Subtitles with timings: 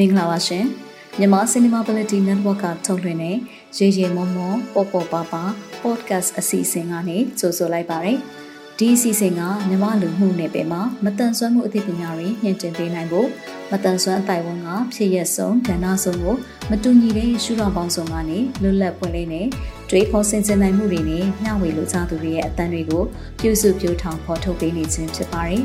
[0.00, 0.66] မင်္ဂလာပါရှင်
[1.18, 3.36] မြန်မာ Cinemability Network ကထုတ်လွှင့်တဲ့
[3.78, 5.42] ရေရေမုံမုံပေါ်ပေါ်ပါပါ
[5.82, 8.14] podcast အစီအစဉ်ကနေကြိုဆိုလိုက်ပါရစေ
[8.78, 13.28] ဒီအစီအစဉ်ကမြန်မာလူမှုနယ်ပယ်မှာမတန်ဆွမ်းမှုအသိပညာတွေညှင့်တင်ပေးနိုင်ဖို့
[13.70, 16.36] မတန်ဆွမ်းအတိုင်းဝန်ကဖြစ်ရက်ဆုံးဒဏ္ဍဆုံးကို
[16.70, 19.46] မတူညီတဲ့ရှုထောင့်ပေါင်းစုံကနေလွတ်လပ်ပွင့်လင်းတဲ့
[19.90, 23.02] တွေးခေါ်ဆင်ခြင်နိုင်မှုတွေနဲ့မျှဝေလိုချသူတွေရဲ့အသံတွေကို
[23.40, 25.64] ပြုစုပြောထောင်ဖော်ထုတ်ပေးနေခြင်းဖြစ်ပါတယ်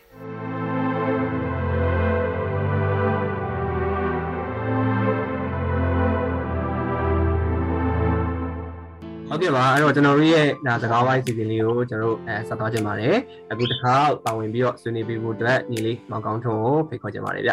[9.33, 13.15] ဟုတ်ကဲ့ပါအဲ့တော့ကျွန်တော်တို့ရဲ့ဒါစကားဝိုင်းစီစဉ်လေးကိုကျွန်တော်တို့အဲဆက်သွားကြပါတယ်
[13.51, 17.51] အခုတစ်ခါပါဝင်ပြီးတော့ဆွေးနွေးပေးဖို့အတွက်ညီလေးမောင်ကောင်းထွန်းကိုဖိတ်ခေါ်ကြပါတယ်ဗျ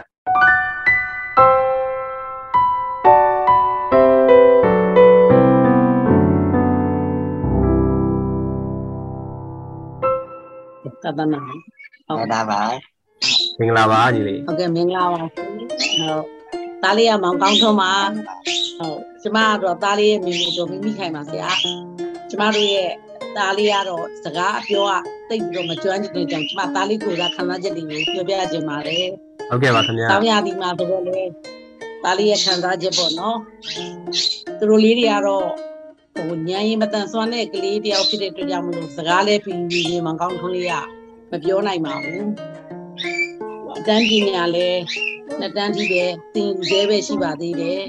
[11.02, 11.40] တဒနာ
[12.08, 12.60] ဟုတ်တာပါ
[13.58, 16.37] မင်္ဂလာပါညီလေးဟုတ်ကဲ့မင်္ဂလာပါဟုတ်
[16.82, 17.92] သားလေးကမောင်ကောင်းထွန်းပါ
[18.78, 21.50] ဟုတ်ကျမကတော့သားလေးရဲ့မိမိတို့မိမိခိုင်ပါဆရာ
[22.30, 22.90] ကျမတို့ရဲ့
[23.36, 24.92] သားလေးကတော့စကားအပြောက
[25.28, 29.06] တိတ်ပြီးတော့မကျွမ်းကျင်တဲ့ကြောင့်ကျမသားလေးကိုယ်ကခံစားချက်တွေကိုပြောပြခြင်းပါတယ်
[29.50, 31.22] ဟုတ်ကဲ့ပါခင်ဗျာတောင်းရသည်မှာတော့လေ
[32.04, 33.38] သားလေးရဲ့ခံစားချက်ပေါ့နော်
[34.58, 35.48] သူတို့လေးတွေကတော့
[36.16, 40.74] ဟိုညံရင်မတန်ဆွမ်းတဲ့ကလေးတယောက်ဖြစ်တဲ့အတွက်ကြောင့်မလို့စကားလေးပြီးပြီးမှကောင်းထွန်းလေးက
[41.30, 42.26] မပြောနိုင်ပါဘူး
[43.78, 44.82] အတန်းပညာလည်း
[45.40, 47.80] နှစ်တန်းထိပဲသင်ယူသေးပဲရှိပါသေးတယ်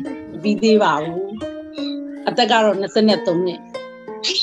[0.42, 1.30] ပြီးသေးပါဘူး
[2.28, 3.22] အသက်ကတော့23နှစ်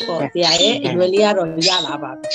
[0.07, 2.31] ဟောဆရာရဲ့အရွယ်လေးကတော့ရလာပါပြီ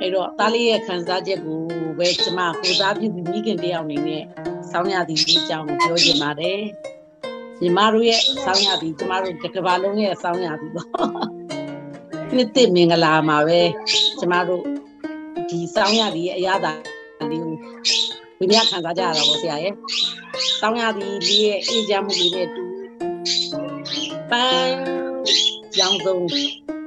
[0.00, 1.60] အဲ့တော့သားလေးရဲ့ခံစားချက်ကို
[1.98, 4.22] ပဲကျမကိုစားပြုပြီးမိခင်တယောက်အနေနဲ့
[4.70, 6.60] စောင်းရသည်ဒီအကြောင်းကိုပြောချင်ပါတယ်
[7.60, 10.88] ညီမတို့ရဲ့စောင်းရသည်ကျမတို့တစ်ကဘာလုံးရဲ့စောင်းရသည်ပေါ့
[12.34, 13.60] နှစ်သိမင်္ဂလာမှာပဲ
[14.18, 14.64] ကျမတို့
[15.48, 16.99] ဒီစောင်းရသည်ရဲ့အရာသာလေးကို
[18.42, 19.74] ဝိညာဉ်ခံစားကြရတာပေါ့ဆရာရဲ့
[20.60, 22.64] စောင်းရသည်လေးရဲ့အေးချမ်းမှုလေးနဲ့တူ
[24.30, 24.76] ပန်း
[25.78, 26.16] ရောင်စုံ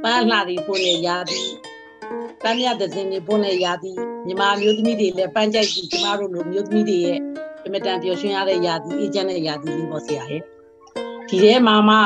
[0.04, 1.50] ပန်းလှတွေပို့နေရသည်
[2.44, 3.98] ပန်းမြတ်တဲ့စင်တွေပို့နေရသည်
[4.28, 7.20] ညီမမျိုးသမီးတွေလည်းပန်းကြိုက်ပြီးကျမတို့လိုမျိုးသမီးတွေရဲ့
[7.66, 10.42] အမတန်ပျော်ရွှင်ရတဲ့ရာသီအေးချမ်းတဲ့ရာသီလေးပေါ့ဆရာရဲ့
[11.30, 11.98] ဒီထဲမှာမှ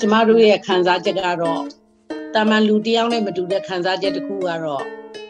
[0.00, 1.62] ကျမတို့ရဲ့ခံစားချက်ကတော့
[2.34, 4.84] တာမန်လူတယောက်နဲ့မတူတဲ့ခံစားချက်တစ်ခုကတော့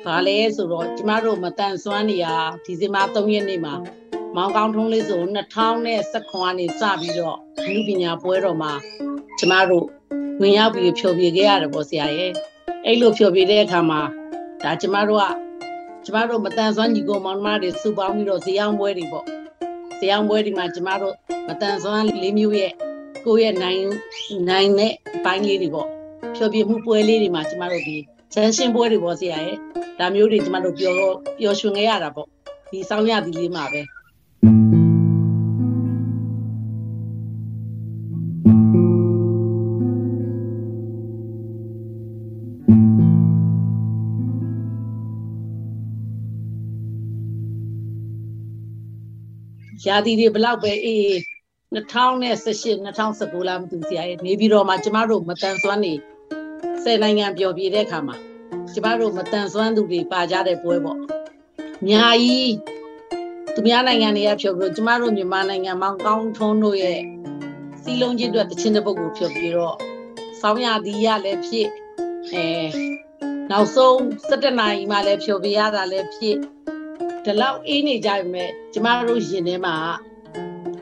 [0.05, 2.27] ဘာလဲဆိုတော့ကျမတို့မတန်ဆွမ်းနေရ
[2.65, 3.75] ဒီဇင်ဘာ3ရက်နေ့မှာ
[4.37, 7.37] မောင်ကောင်းထုံးလေးဆို2019ကနေစပြီးတော့
[7.75, 8.73] လူပညာပွဲတော်မှာ
[9.39, 9.87] ကျမတို့
[10.41, 12.33] ဝင်ရောက်ပြီးဖြောပြခဲ့ရတယ်ပေါ့ဆရာရဲ့
[12.85, 14.01] အဲ့လိုဖြောပြတဲ့အခါမှာ
[14.63, 15.27] ဒါကျမတို့က
[16.05, 19.27] ကျမတို့မတန်ဆွမ်းညီကိုမောင်နှမတွေစုပေါင်းပြီးတော့ဇေယောင်းပွဲတွေပေါ့
[19.99, 21.15] ဇေယောင်းပွဲတွေမှာကျမတို့
[21.49, 22.73] မတန်ဆွမ်းလေးမျိုးရဲ့
[23.25, 23.81] ကိုယ့်ရဲ့နိုင်
[24.49, 24.93] နိုင်တဲ့
[25.25, 26.02] ပိုင်းလေးတွေပေါ့
[26.37, 27.97] ဖြောပြမှုပွဲလေးတွေမှာကျမတို့ဒီ
[28.33, 29.57] ချမ်းရှင်းပွဲတွေပေါ့ဆရာရဲ့
[29.99, 30.97] ဒါမျိုးတွေကျမတို့ပျော်
[31.39, 32.29] ပျော်ရွှင်ခဲ့ရတာပေါ့
[32.71, 33.83] ဒီစောင်းရသည်လေးမှာပဲ
[49.87, 51.07] ရာသီတွေဘလောက်ပဲအေး
[51.75, 55.95] 2018 2019လားမသိစရာရဲ့နေပြီးတော့မှကျမတို့မတန်ဆွမ်းနေ
[56.85, 58.17] ဆယ်နိုင်ငံပျော်ပြတဲ့အခါမှာ
[58.73, 60.99] ကျမတို့မတန်ဆွမ်းသူတွေပါကြတဲ့ပွဲပေါ့
[61.89, 62.55] ညာကြီး
[63.55, 67.01] သူများနိုင်ငံတွေကဖြောပြီးကျမတို့မြန်မာနိုင်ငံမှာကောင်းထုံးတို့ရဲ့
[67.83, 69.77] စီလုံးချင်းအတွက်တခြင်းတစ်ပုတ်ကိုဖြောပြီးတော့
[70.41, 71.69] ဆောင်းရသည်ရလည်းဖြစ်
[72.31, 72.47] အဲ
[73.51, 73.95] နောက်ဆုံး
[74.29, 76.37] 17နာရီမှလည်းဖြောပြရတာလည်းဖြစ်
[77.25, 79.75] ဒီလောက်အေးနေကြပြီမဲ့ကျမတို့ရင်ထဲမှာ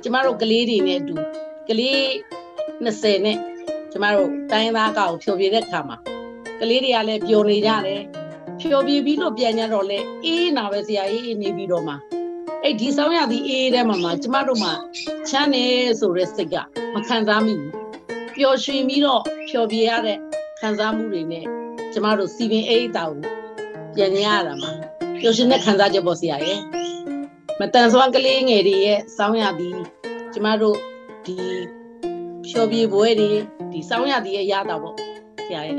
[0.02, 1.14] ကျမတို့ကလေးတွေနဲ့အတူ
[1.68, 2.00] ကလေး
[2.84, 3.36] 20နဲ့
[3.92, 5.96] ကျမတို့တိုင်းသားကောက်ဖြောပြတဲ့ခါမှာ
[6.60, 8.02] ကလေးတွေကလည်းပျော်နေကြတယ်
[8.60, 11.94] ဖြောပြပြီးလို့ပြန်ကြတော့လေအေးနာပဲဆရာကြီးနေပြီးတော့မှ
[12.62, 14.72] အဲ့ဒီဆောင်ရသည်အေးတဲ့မှာမှာကျမတို့မှာ
[15.28, 15.64] ချမ်းနေ
[16.00, 16.56] ဆိုတဲ့စိတ်က
[16.94, 17.72] မခံစားမိဘူး
[18.36, 20.18] ပျော်ရွှင်ပြီးတော့ဖြောပြရတဲ့
[20.60, 21.44] ခံစားမှုတွေနဲ့
[21.92, 23.20] ကျမတို့စီပင်အိတ်တာကို
[23.96, 24.70] ပြန်ရတာမှာ
[25.20, 26.60] ပျော်ရွှင်တဲ့ခံစားချက်ပေါ့ဆရာရဲ့
[27.60, 29.78] မတန်ဆွမ်းကလေးငယ်တွေရဲ့စောင်းရသည်
[30.32, 30.76] ကျမတို့
[31.26, 31.36] ဒီ
[32.50, 33.28] ဖြောပြေပွဲတွေ
[33.72, 34.96] ဒီစောင်းရသည်ရဲ့ရတာပေါ့
[35.46, 35.78] ဆရာရဲ့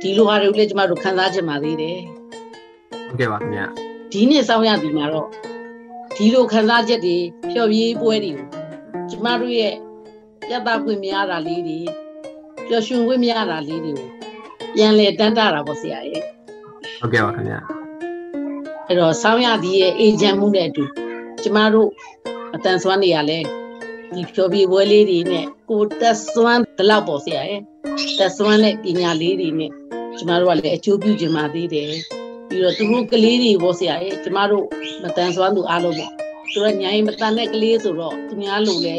[0.00, 1.98] ဒီလိုဟာတွေကိုလည်းကျမတို့ခံစားချင်ပါသေးတယ်
[3.06, 3.66] ဟုတ်ကဲ့ပါခင်ဗျာ
[4.12, 5.28] ဒီနေ့စောင်းရသည်မှာတော့
[6.16, 7.16] ဒီလိုခံစားချက်တွေ
[7.50, 8.46] ဖြောပြေပွဲတွေကို
[9.10, 9.74] ကျမတို့ရဲ့
[10.48, 11.78] ပြတ်သားခွင့်မရတာလေးတွေ
[12.66, 14.08] ပျော်ရွှင်ခွင့်မရတာလေးတွေကို
[14.74, 16.22] ပြန်လဲတန်းတာတာပေါ့ဆရာရဲ့
[17.00, 17.60] ဟုတ်ကဲ့ပါခင်ဗျာ
[18.86, 20.84] အဲ့တော့ဆောင်းရသည်ရဲ့အေဂျင့်မှုနဲ့အတူ
[21.42, 21.90] ကျမတို့
[22.54, 23.38] အတန်ဆွမ်းနေရလဲ
[24.14, 27.60] ဒီဖြောပြပွဲလေးတွေနဲ့ကိုတက်ဆွမ်းဒီလောက်ပေါ့ဆရာရဲ့
[28.18, 29.72] တက်ဆွမ်းတဲ့ပညာလေးတွေနဲ့
[30.18, 31.92] ကျမတို့ကလည်းအကျိုးပြုခြင်းပါသေးတယ်
[32.48, 34.64] ပြီးတော့သူတို့ကလေးတွေပေါ့ဆရာရဲ့ကျမတို့
[35.02, 36.12] မတန်ဆွမ်းသူအားလုံးပေါ့
[36.52, 38.96] သူတို့ညာရင်မတန်တဲ့ကလေးဆိုတော့သူများလိုလဲ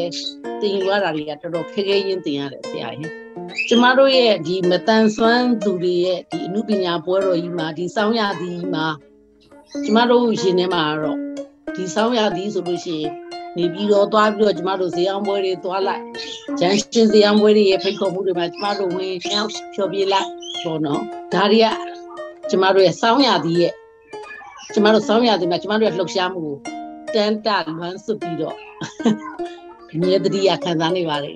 [0.60, 3.10] တင်ယူရတာတွေကတော်တော်ခဲခဲရင်းတင်ရတယ်ဆရာရဲ့
[3.68, 8.86] ကျမတို့ရဲ့ဒီမတန်ဆွမ်းသူတွေရဲ့ဒီအမှုပညာပွဲတော်ကြီးမှာဒီစောင်းရသည်မှာ
[9.84, 11.18] ကျမတို့ရှင်ထဲမှာတော့
[11.76, 16.02] ဒီစောင်းရသည်ဆိုလို့ရှိရင် နေပြီးတော့သွားပြီးတော့ကျမတို့ဇေယျအောင်ပွဲတွေသွားလိုက်
[16.58, 20.28] ဂျန်ရှင်ဇေယျအောင်ပွဲတွေရဲ့ဖိတ်ခေါ်မှုတွေမှာကျမတို့ဝင်ရောက်ဖြောပြလိုက်
[20.64, 21.02] ပေါ့နော်
[21.32, 21.66] ဒါတွေက
[22.50, 23.74] ကျမတို့ရဲ့စောင်းရသည်ရဲ့
[24.74, 26.56] ကျမတို့စောင်းရသည်မှာကျမတို့ရဲ့လှုပ်ရှားမှုကို
[27.14, 28.56] တန်တလွမ်းစွပြီးတော့
[29.92, 31.30] အမြဲတည်းရခံစားနေပါလေ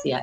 [0.00, 0.20] ဆရာ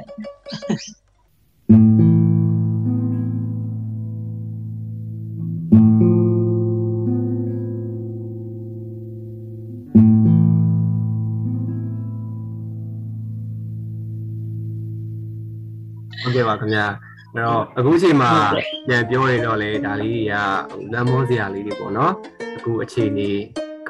[16.44, 16.86] ကြီးဟုတ်ကဲ့ပါခင်ဗျာ
[17.34, 18.31] အဲ့တော့အခုအချိန်မှာ
[18.88, 22.13] ပြန်ပြောရတော့လေဒါလေးတွေကလမ်းမောစရာလေးတွေပေါ့နော်
[22.56, 23.40] အခုအချိန်ကြီး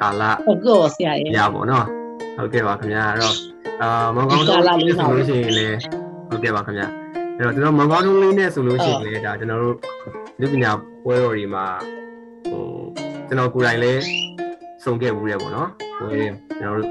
[0.00, 1.84] ကာလဟုတ်ကဲ့ဆရာကြီးရပါတော့
[2.36, 3.34] ဟုတ်ကဲ့ပါခင်ဗျာအဲ့တော့
[3.82, 4.56] အာမောင်ကောင်းတို့
[4.98, 5.66] ဆိုလို့ရှိရင်လေ
[6.28, 6.88] ဟုတ်ကဲ့ပါခင်ဗျာ
[7.36, 9.76] အဲ့တော့ကျွန်တော်မောင်ကောင်းတို့လေးနဲ့ဆိုလို့ရှိရင်လေဒါကျွန်တော်တို့
[10.40, 10.70] လူပညာ
[11.04, 11.66] ပွဲတော်တွေမှာ
[12.50, 12.64] ဟို
[13.28, 14.02] ကျွန်တော်ကိုယ်တိုင်လည်း
[14.84, 15.68] စုံခဲ့ဘူးရပေါ့နော်
[15.98, 16.90] ဟိုကျွန်တော်တို့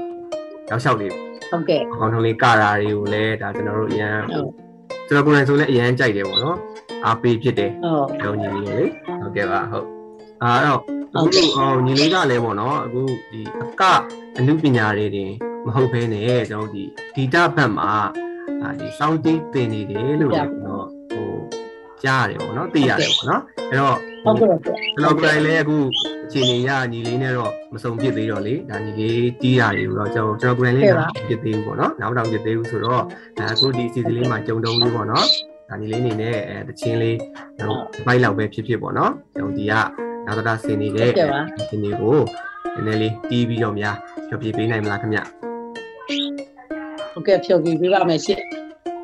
[0.70, 1.12] ရောက်လျှောက်လေး
[1.50, 4.63] ဟုတ်ကဲ့အကောင့်ထုံးလေးကရာတွေကိုလည်းဒါကျွန်တော်တို့အရန်ဟုတ်
[5.08, 6.58] ကျွန်တော်ကိုယ်တိုင်ဆိုလည်းအရန်ကြိုက်တယ်ပေါ့နော်
[7.04, 8.78] အားပေးဖြစ်တယ်ဟုတ်ကျောင်းညီလေးလေ
[9.20, 9.86] ဟုတ်ကဲ့ပါဟုတ်
[10.42, 10.80] အာအဲ့တော့
[11.16, 13.02] အခုအော်ညီလေးကလည်းပေါ့နော်အခု
[13.32, 13.82] ဒီအက
[14.38, 15.30] အမှုပညာတွေတင်
[15.64, 16.84] မဟုတ်ဘဲနဲ့ကျွန်တော်ဒီ
[17.14, 17.92] ဒီတာဘက်မှာ
[18.62, 20.93] အာဒီစောင်းတင်းတင်နေတယ်လို့လည်းကျွန်တော်ဟို
[22.04, 25.76] ကြားရတယ်ပေါ့နော်သိရတယ်ပေါ့နော်အဲ့တော့ဟုတ်ကဲ့ဆရာကျွန်တော်ကိုယ်တိုင်လည်းအခု
[26.26, 33.02] အခြေအနေရညီလေးနဲ့တော့မစုံဖြစ်သေးတော့လေဒါညီလေးတီးတာတွေကိုတော့ကျွန်တော်ကျွန်တော်ကိုယ်တိုင်လည်းမဖြစ်သေးဘူးပေါ့နော်နောက်တော့ဖြစ်သေးဘူးဆိုတော့
[33.38, 35.26] အဲအခုဒီစီစဉ်လေးမှာကြုံတုံးလေးပေါ့နော်
[35.68, 37.16] ဒါညီလေးအနေနဲ့အဲတချင်းလေး
[37.58, 39.72] ကျွန်တော်ဘိုက်လောက်ပဲဖြစ်ဖြစ်ပေါ့နော်ကျွန်တော်ဒီက
[40.26, 41.10] နောက်တော့ဆင်နေတဲ့
[41.68, 42.18] ဆင်တွေကို
[42.74, 43.96] နည်းနည်းလေးတီးပြီးတော့များ
[44.28, 45.18] ဖြောပြပေးနိုင်မလားခင်ဗျ
[47.12, 48.42] ဟုတ်ကဲ့ဖြုတ်ပြီးပြပါမယ်ရှင့်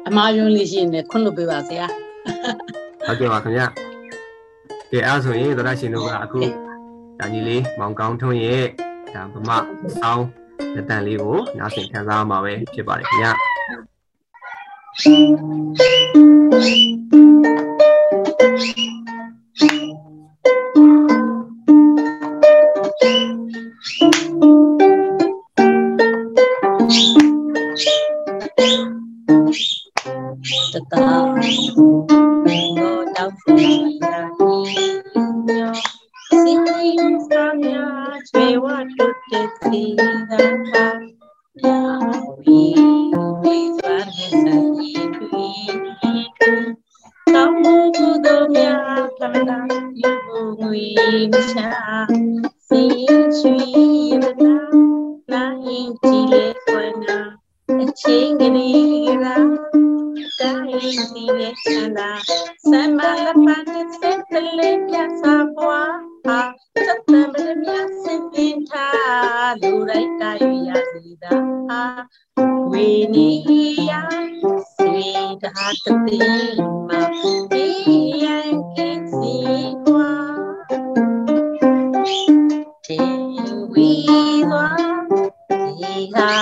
[0.08, 1.86] အမားယွန်းလေးရှိရင်လည်းခွင့်လွှတ်ပေးပါဆရာ
[3.06, 3.62] ဟုတ်ကဲ့ပါခင်ဗျ
[4.90, 6.40] ကဲအဲ့ဆိုရင်သောတာရှင်တို့ကအခု
[7.18, 8.64] ဒါညီလေးမောင်ကောင်းထွန်းရဲ့
[9.14, 9.58] ဒါဗမာ
[10.00, 10.26] ဆောင်း
[10.74, 13.26] လက်တန်လေးကိုနားဆင်ခံစားမှာပဲဖြစ်ပါတယ်ခင်ဗျ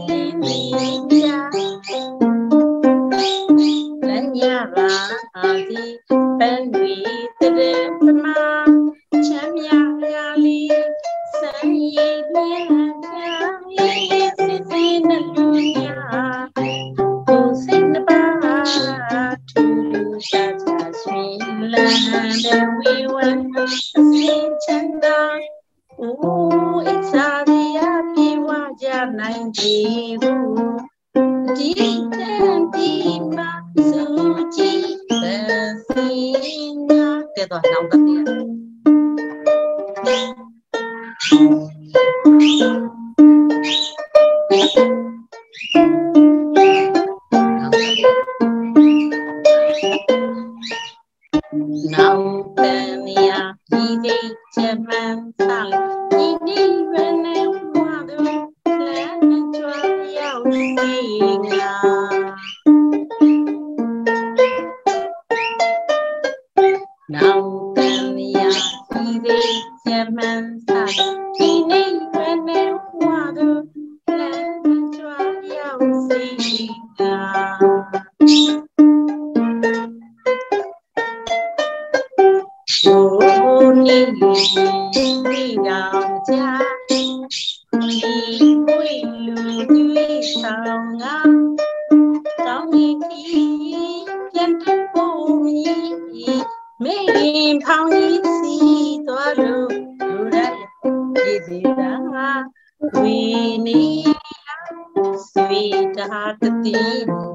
[106.49, 106.83] တာတတိ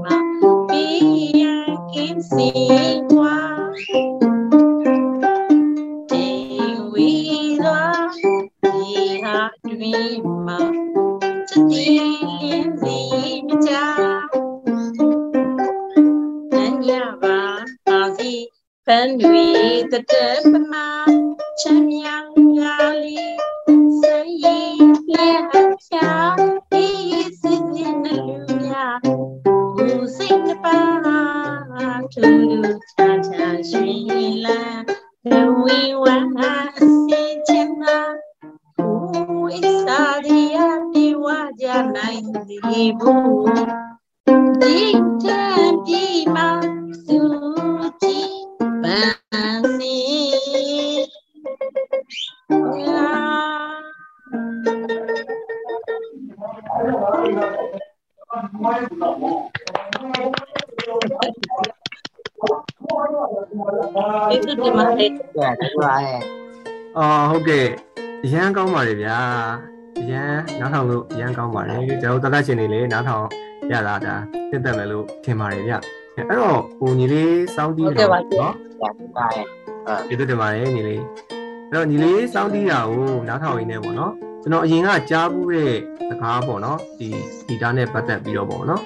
[0.04, 0.18] မာ
[0.70, 0.76] ပြ
[1.42, 1.44] ရ
[1.92, 3.72] ကင်းစီွား
[6.10, 6.28] ဒီ
[6.92, 7.12] ဝီ
[7.64, 7.82] လာ
[8.62, 9.94] ဒီဟာဒီ
[10.46, 10.60] မာ
[11.50, 12.14] ချတီ
[67.04, 67.68] အာဟုတ်ကဲ့
[68.26, 69.18] အရန်ကောင်းပါလေဗျာ
[70.00, 73.26] အရန်နားထောင်လို့အရန်ကောင်းပါတယ်ကျွန်တော်တသက်ရှင်နေလေနားထောင်
[73.72, 74.16] ရတာဒါ
[74.52, 75.74] တက်တက်မယ်လို့ထင်ပါတယ်ဗျ
[76.16, 79.46] အဲ့တော့ဟိုညီလေးစောင်းတီးတော့နော်ဟုတ်ပါတယ်
[80.10, 81.02] အဲ့ဒီတင်ပါတယ်ညီလေး
[81.70, 85.74] အဲ့တော့ညီလေးစောင်းတီးတာကိုနားထောင်ရင်းနေပေါ့နော်ကျွန်တော်အရင်ကကြားဘူးတဲ့
[86.10, 87.08] စကားပေါ့နော်ဒီ
[87.48, 88.82] ဂီတနဲ့ပတ်သက်ပြီးတော့ပေါ့နော်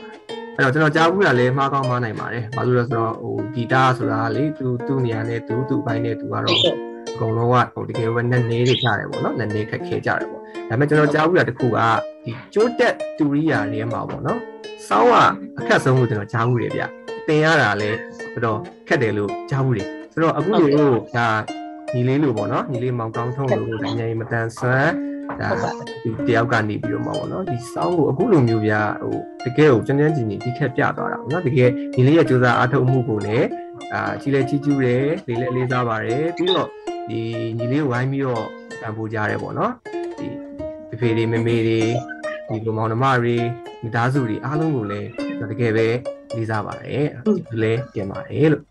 [0.56, 6.87] အဲ့တော့ကျွန်တော်ကြားဘူးတာလည်းမှားကောင်းမှားနိုင်ပါတယ်ဘာလို့လဲဆိုတော့ဟိုဂီတဆိုတာလေသူသူ့နေရာနဲ့သူသူ့ဘိုင်းနဲ့သူကတော့
[7.18, 11.80] အကုန်လုံးကဟိုတကယ်ပဲနက်နေတွေကြတယ်ပေါ့နော်နက်နေခက်ခဲကြတယ်ပေါ့ဒါပေမဲ့ကျွန်တော်ကြားဘူးတာတစ်ခုက
[12.26, 14.40] ဒီကျိုးတက်တူရီယာတွေမှာပေါ့နော်
[14.88, 15.14] စောင်းက
[15.60, 16.82] အခက်ဆုံးလို့ကျွန်တော်ကြားဘူးတယ်ဗျ
[17.28, 17.98] တင်ရတာလည်း
[18.34, 20.70] တော်တော်ခက်တယ်လို့ကြားဘူးတယ်ဆိုတော့အခုလို
[21.18, 21.28] ဒါ
[21.94, 24.94] ညီလေးလို့ပေါ့နော်ညီလေးမောင်ကောင်းထုံးလို့ဒါညင်မတန်ဆွမ်း
[25.42, 25.50] ဒါ
[26.04, 33.48] ဒီတယောက်ကနေပြီးတော့မှာပေါ့နော်ဒီစောင်းကိုအခုလိုမျိုးဗျဟိုတကယ်ကိုကျန်းကျန်းကျင်ကျင်ဒီခက်ပြသွားတာပေါ့နော်တကယ်ညီလေးရဲ့စူးစမ်းအားထုတ်မှုကိုလည်း
[33.94, 36.70] အာကြီးလဲကြီးကျူးတယ်လေးလဲလေးစားပါတယ်ပြီးတော့
[37.08, 37.20] ဒီ
[37.58, 38.46] ညီလေးကိုဝိုင်းပြီးတော့
[38.82, 39.74] တန်ဖိုးကြရဲပေါ့နော်
[40.20, 40.28] ဒီ
[40.90, 41.80] ဖေဖေတွေမေမေတွေ
[42.48, 43.36] ဒီလိုမောင်နှမတွေ
[43.82, 45.88] မိသားစုတွေအားလုံးကိုလည်းကျွန်တော်တကယ်ပဲ
[46.36, 48.64] လေးစားပါတယ်ဒီလိုလဲပြင်ပါတယ်လို့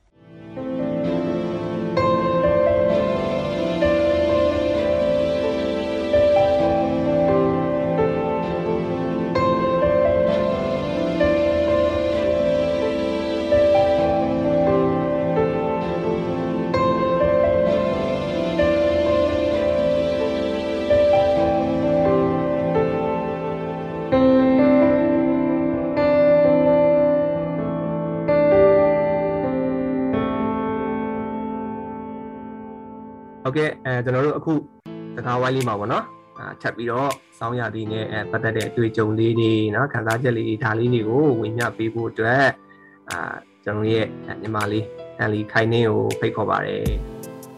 [34.37, 34.67] တော်တို့အ
[35.15, 36.05] ခုစကားဝိုင်းလေးမှာပေါ့နော်
[36.39, 42.45] အာထပ်ပြီးတော့စောင်းရသည်နဲ့အဲပတ်သက်တဲ့အတွေ့အကြုံလေးတွေနော်ခံစားချက်လေးတွေဒါလေးတွေကိုဝင်ညပေးဖို့အတွက်
[43.11, 43.19] အာ
[43.65, 44.07] ကျွန်တော်ရဲ့
[44.43, 44.85] ညီမလေး
[45.19, 46.85] အန်လီခိုင်နေကိုဖိတ်ခေါ်ပါတယ်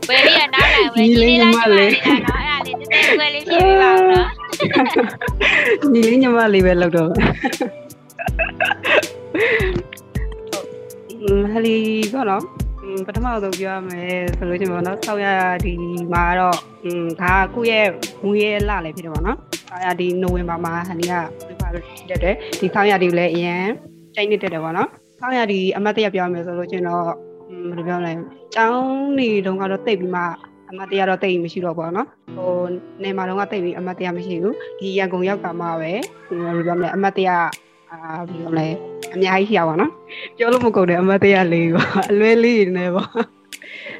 [0.09, 1.87] ဝယ်လေးကနောက်လာဝယ်ကြီးလေးလိုက်ကြပါလေ
[2.27, 4.29] နော်အဲ့ဒါလေးတက်တက်ဝယ်လေးဖြစ်ပြီးပါဦးနော်
[5.93, 7.11] ညီလေးညီမလေးပဲလောက်တော့
[11.53, 11.77] ဟလီ
[12.13, 12.45] ပေါ့နော်
[13.07, 15.27] ပထမဆုံးပြောရမယ်ဆိုလို့ချင်းပေါ့နော်ဆောက်ရ
[15.65, 15.75] ဒီ
[16.13, 16.57] မှာတော့
[17.21, 17.89] ဒါကကိုယ့်ရဲ့
[18.25, 21.15] ငွေရဲ့လလည်းဖြစ်တယ်ပေါ့နော်ဆောက်ရဒီနိုဝင်ဘာမှာဟန်ဒီက
[21.49, 23.65] ပြပါလို့တက်တယ်ဒီဆောက်ရဒီကိုလည်းအရင်
[24.15, 24.89] ချိန်နေတက်တယ်ပေါ့နော်
[25.21, 27.05] ဆောက်ရဒီအမတ်တရပြောရမယ်ဆိုလို့ချင်းတော့
[27.69, 28.13] ဘယ်လိုပြောလဲ
[28.55, 28.83] ကျောင်း
[29.19, 30.23] နေတုန်းကတော့တိတ်ပြီးမှ
[30.71, 32.53] အမတ်တရတော့တိတ်မရှိတော့ပေါ့နော်ဟို
[33.03, 36.01] နေမှာတော့ကတိတ်ပြီးအမတ်တရမရှိဘူးဒီရန်ကုန်ရောက်ကမှပဲဘယ်
[36.57, 37.31] လိုပြောမလဲအမတ်တရ
[37.91, 38.69] အာဘယ်လိုလဲ
[39.15, 39.91] အများကြီးရှိရပါတော့
[40.37, 43.09] ပြောလို့မကုန်တဲ့အမတ်တရားလေးပေါ့အလွဲလေးနေပေါ့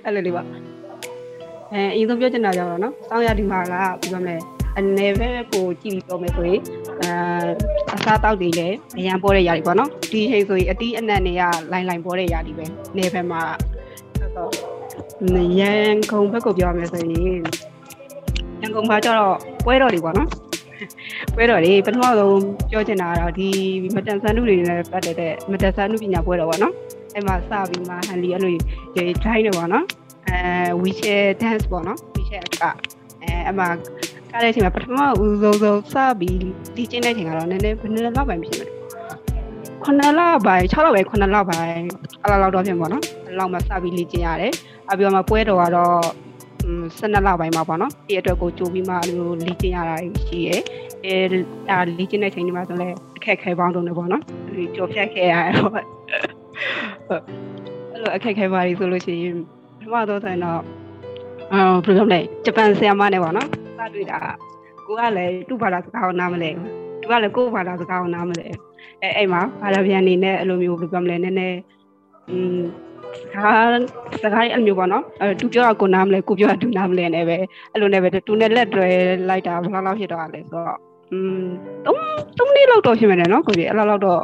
[0.05, 4.37] အဲ့လိုလေးပေါ့အဲအရင်ဆုံးပြောချင်တာကြတော့နော်စောင်းရဒီမှာကဘယ်လိုမလဲ
[4.79, 6.61] အနေပဲကိုကြည့်ပြီးပြောမယ်ဆိုရင်
[7.03, 7.11] အဲ
[7.95, 11.43] အစားတောက်တွေလည်းအရန်ပေါ်တဲ့ຢာတွေပေါ့နော်ဒီချိန်ဆိုရင်အတီးအနက်တွေက
[11.73, 12.67] လိုင်းလိုင်းပေါ်တဲ့ຢာတွေပဲ
[12.97, 13.41] နေဘက်မှာ
[14.19, 14.51] ဆိုတော့
[15.61, 17.11] ရန်ကုန်ဘက်ကိုပြောမယ်ဆိုရင်
[18.61, 20.29] ရန်ကုန်မှာကျတော့ပွဲတော်တွေပေါ့နော်
[21.35, 23.49] ပွဲတော်တွေပထမဆုံးပြောချင်တာကတော့ဒီ
[23.95, 26.75] မတန်ဆန်းမှုတွေနဲ့ပတ်သက်တဲ့မတန်ဆန်းမှုပညာပွဲတော်ပေါ့နော်
[27.15, 28.53] အဲ့မှာစပြီးမှဟန်လီအဲ့လို
[28.97, 29.85] ရေ drive တွေပေါ့နော်
[30.29, 30.39] အဲ
[30.81, 32.65] wheelchair dance ပေါ့နော် wheelchair က
[33.23, 33.65] အဲအမှ
[34.31, 36.39] ကားတဲ့အချိန်မှာပထမဦးဆုံးဆုံးစပြီး
[36.77, 38.71] ဒီကျင်းတဲ့အချိန်ကတော့နည်းနည်းဘယ်နည်းလောက်ပဲဖြစ်မယ်
[39.85, 41.87] ခုနှစ်လပိုင်း6လပိုင်းခုနှစ်လပိုင်း
[42.23, 44.53] အဲ့လောက်တော့ဖြစ်မှာနော်အဲ့လောက်မှစပြီးလေ့ကျင့်ရတယ်
[44.91, 46.01] အပြီးတော့မှပွဲတော်ကတော့
[46.99, 49.97] 12လပိုင်းမှာပေါ့နော်ဒီအတွက်ကိုကြိုပြီးမှအဲ့လိုလေ့ကျင့်ရတာ
[50.27, 50.57] ရှိရဲ
[51.05, 51.17] အဲ
[51.69, 54.23] ဒါလေ့ကျင့်တဲ့ချိန်ဒီမှာဆိုလဲအခက်ခဲပေါင်းတုံးနေပေါ့နော်
[54.57, 55.87] ဒီကြော်ဖြတ်ခဲ့ရတယ်ပေါ့ဟုတ်
[57.93, 59.35] အဲ့လိုအခက်ခဲပါလို့ဆိုလို့ရှိရင်
[59.79, 60.61] ပထမတော့ဆိုရင်တော့
[61.53, 63.49] အာဘယ်လိုလဲဂျပန်ဆီယမနဲ့ပေါ့နော်
[63.79, 64.19] စတွေ့တာ
[64.87, 66.51] ကိုကလည်းသူ့ဘာသာစကားကိုနားမလဲ
[67.01, 68.47] သူကလည်းကိုယ့်ဘာသာစကားကိုနားမလဲ
[69.03, 71.59] အဲအဲ့မှာဘာသာပြန်နေနဲ့အဲ့လိုမျိုးဘယ်လိုပြောမလဲနည်းနည်း
[72.31, 72.59] อืม
[73.23, 73.71] စကား
[74.23, 77.37] စကားအဲ့လိုမျိုးပေါ့နော်အဲသူပြောတာကိုနားမလဲကိုပြောတာသူနားမလဲနဲ့ပဲ
[77.73, 78.89] အဲ့လိုနဲ့ပဲသူနဲ့လက်တွဲ
[79.29, 80.79] လိုက်တာဘယ်လောက်လောက်ဖြစ်တော့လဲဆိုတော့
[81.13, 81.45] อืม
[81.87, 81.97] 3
[82.39, 84.21] 3နှစ်လောက်တော့ဖြစ်မယ်နော်ကိုကြီးအဲ့လောက်လောက်တော့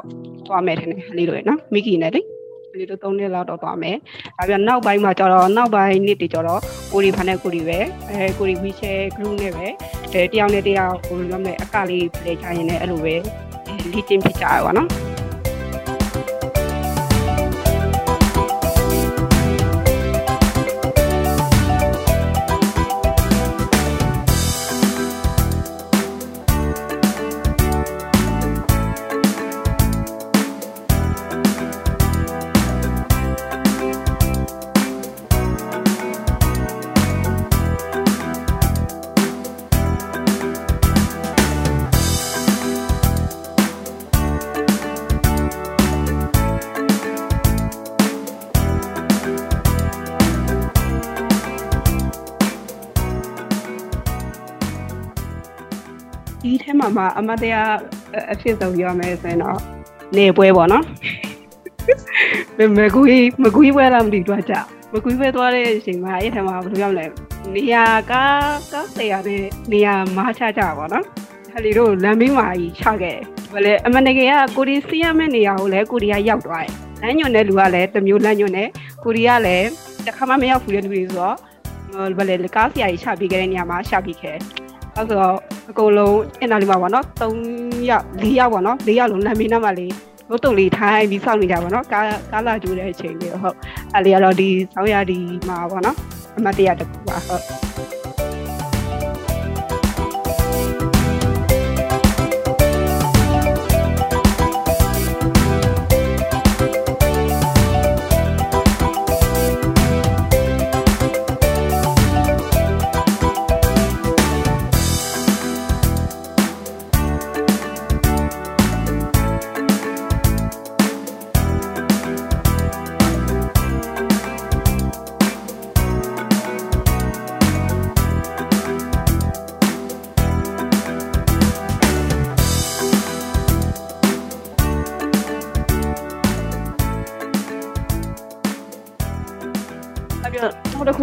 [0.47, 2.23] သွားမယ်ထင်တယ်အဲ့လိုလေနော်မိကီနဲ့လေ
[2.79, 3.97] လေးတို့3နှစ်လောက်တော့သွားမယ်။
[4.39, 6.61] ဒါပြန်နောက်ပိုင်းမှာကျတော့နောက်ပိုင်းနှစ်တွေကျတော့
[6.93, 7.79] ကိုရီဖာနဲ့ကိုရီပဲ
[8.11, 9.67] အဲကိုရီဝီချဲ group နဲ့ပဲ
[10.13, 13.15] အဲတယောက်နဲ့တယောက်ဟိုလိုမျိုးအကလေး play ချရင်လည်းအဲ့လိုပဲ
[13.93, 14.89] လေ့ကျင့်ဖြစ်ကြရပါတော့။
[56.97, 57.71] မှာမှအမတရား
[58.33, 59.59] အဖြစ်ဆုံးပြောမယ်ဆိုရင်တော့
[60.17, 60.85] နေပွဲပေါ့နော်
[62.77, 64.55] မကူကြီးမကူကြီးပွဲလာမသိတော့ကြ
[64.93, 67.07] မကူကြီးပွဲသွားတဲ့အချိန်မှာအဲ့ထဲမှာဘယ်လိုပြောမလဲ
[67.55, 71.05] နေရာကားကားတရားနဲ့နေရာမားချကြပါတော့
[71.53, 73.19] ဟလီတို့လမ်းဘေးမှာကြီးချခဲ့
[73.53, 78.69] ဘယ်လဲအမနကေကကိုရီစီးရမယ့်နေရာကိုလည်းကိုရီးယားရောက်သွားတယ်လမ်းညွန်တဲ့လူကလည်းတမျိုးလမ်းညွန်တယ်
[79.05, 79.67] ကိုရီးယားလည်း
[80.07, 81.37] တစ်ခါမှမရောက်ဘူးတဲ့လူတွေဆိုတော့
[82.19, 84.37] ဘယ်လဲကားဆရာကြီးချပြီးခဲ့တဲ့နေရာမှာချပြီးခဲ့
[84.97, 85.37] အဲ့ဆိုတော့
[85.71, 89.93] အကုန်လုံးအင်တာလီမှာပေါ့နော်3ယောက်4ယောက်ပေါ့နော်4ယောက်လုံးလမ်းမေးနားမှာလေး
[90.29, 93.57] တို့တုံလေးထိုင်းပြီးစောင့်နေကြပါတော့ကားကားလာကျိုးတဲ့အချိန်လေးဟုတ်
[93.95, 95.97] အဲ့လေးကတော့ဒီဆောင်းရဒီမှာပေါ့နော်
[96.37, 97.64] အမတ်တရတစ်ခုပါဟုတ်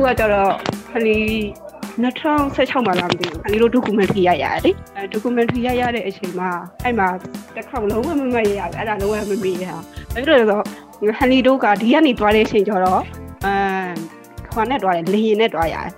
[0.09, 0.51] က်တစ်ခုကကျတော့
[0.91, 1.19] ခလီ
[2.01, 6.49] 2016မှာလာမသိဘူးခလီတို့ documentary ရရတယ်လေအဲ documentary ရရတဲ့အချိန်မှာ
[6.83, 7.07] အဲ့မှာ
[7.55, 9.83] တစ်ခေါက်လုံးဝမမရရဘူးအဲ့ဒါလုံးဝမမေ့ရအောင်
[10.13, 10.59] အဲ့လိုဆို
[11.19, 13.01] ခလီတို့ကဒီကနေတွားတဲ့အချိန်ကျတော့
[13.45, 13.53] အဲ
[14.53, 15.91] ခွာနဲ့တွားတယ်လေရင်နဲ့တွားရတယ်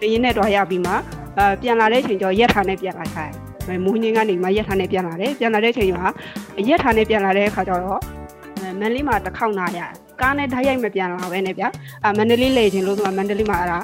[0.00, 0.92] လေရင်နဲ့တွားရပြီးမှ
[1.36, 3.34] အဲပြန်လာတဲ့အချိန်ကျတော့ရက်ထားနဲ့ပြန်လာခိုင်း
[3.84, 6.06] မူးငင်းကနေမှရက်ထားနဲ့ပြန်လာတယ်ပြန်လာတဲ့အချိန်မှာ
[6.68, 8.00] ရက်ထားနဲ့ပြန်လာတဲ့အခါကျတော့
[8.80, 11.68] မန်လေးမှာတစ်ခေါက်နာရတယ် ကားနဲ့ဓာတ်ရိုက်မပြန်လာပဲနဲ့ဗျာ
[12.04, 13.80] အာမန္တလေးလေချင်းလို့ဆိုမှမန္တလေးမှာအဲ့ဒါ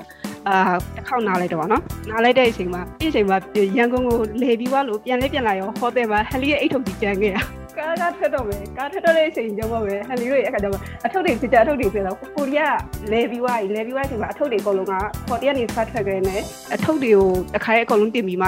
[0.48, 0.56] အာ
[0.96, 3.36] တစ်ခေါက်နားလိုက်တော့ဗောနော်နားလိုက်တဲ့အချိန်မှာအဲ့အချိန်မှာ
[3.76, 7.42] ရန်ကုန်ကိုလေပြီးသွားလို့ပြန်လေးပြန်လာရောဟိုတယ်မှာဟယ်လီရဲ့အိတ်ထုတ်ကြီးကျန်ခဲ့တာ
[7.78, 12.78] ကားကားထက်တော့မယ်ကားထက်တော့တဲ့အချိန်ကျတော့ပဲဟယ်လီတို့ရဲ့အခါကျတော့အထုတ်တွေဖြစ်ကြအထုတ်တွေဖြစ်တော့ကိုရီးယား
[13.12, 14.92] လေပြီးသွားပြီလေပြီးသွားတဲ့အချိန်မှာအထုတ်တွေအကုန်လုံးက
[15.28, 16.36] ဟိုတယ်ကနေဖတ်ထွက်ခဲ့နေ
[16.74, 18.46] အထုတ်တွေကိုတစ်ခါရဲ့အကုန်လုံးတင်ပြီးမှ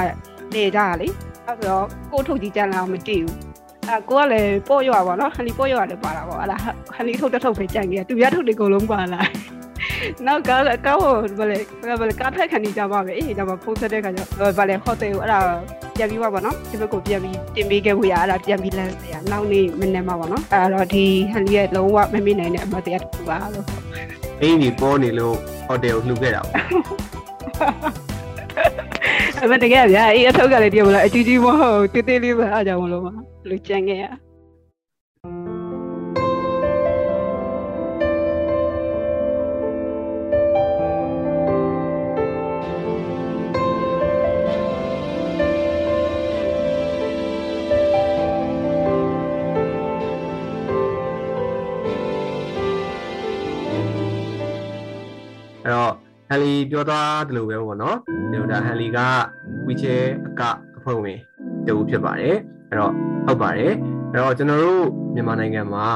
[0.55, 1.09] လေကြတာလေ
[1.46, 3.56] အဲ့ဆိုတော့ကိုထုတ်ကြီးကျန်လာအောင်မတည်ဘူး
[3.90, 6.57] အဲကိုကလည်းပေါ့ရွာပါနော်ဟန်လီပေါ့ရွာလည်းပါတာပေါ့အဲ့ဒါ
[6.94, 9.20] ဟန်လီထုတ်တထုတ်ပဲကြိုင်ခဲ့သူရထုတ်တွေအကုန်လုံးပါလာ
[10.27, 11.59] နောက်ကားကားဟိုဘယ်လဲ
[12.01, 15.38] ဘယ်လဲကားထက်ခံနေကြပါပဲအေးဒါမှဖုန်းဆက်တဲ့ခါကျတော့ဗာလဲဟိုတယ်ကိုအဲ့ဒါ
[15.96, 23.66] ပြန်ပြီးပါပါနော်ဒီဘက်ကိုပြန်ပြီးတင်ပေးခဲ့ဖို့ရအဲ့ဒါပြန်ပြီးလမ်းစရာနောက်နေ့မနေ့မှာပါနော်အဲ့တော့ဒီဟန်လီရဲ့လုံးဝမမေ့နိုင်တဲ့အမတရားတစ်ခုပါလို့
[24.42, 25.35] အင်းဒီပေါ်နေလို့
[25.66, 26.62] ဟိုတယ်ကိုလှူခဲ့တာပေါ့
[29.42, 33.12] အမတကယ်ဗျာအေးအထုပ်ကလည်းတည်းမလားအကြီးကြီးမဟုတ်တေးသေးလေးပဲအားကြောင့်မလို့ပါ
[33.49, 55.93] လူကြံခဲ့ရအဲ့တော့
[56.29, 57.99] ဟန်လီပြောသွားတယ်လို့ပဲပေါ့နော်
[58.33, 59.01] ဒီဒါဟန်လီက
[59.67, 60.43] wheelchair အက
[60.79, 61.19] အဖွဲ့ဝင်
[61.67, 62.37] တူဖြစ်ပါတယ်
[62.68, 62.92] အဲ့တော့
[63.26, 63.74] ဟုတ်ပါတယ်
[64.12, 65.87] အဲ့တော့ကျွန်တော်တို့မြန်မာနိုင်ငံမှာ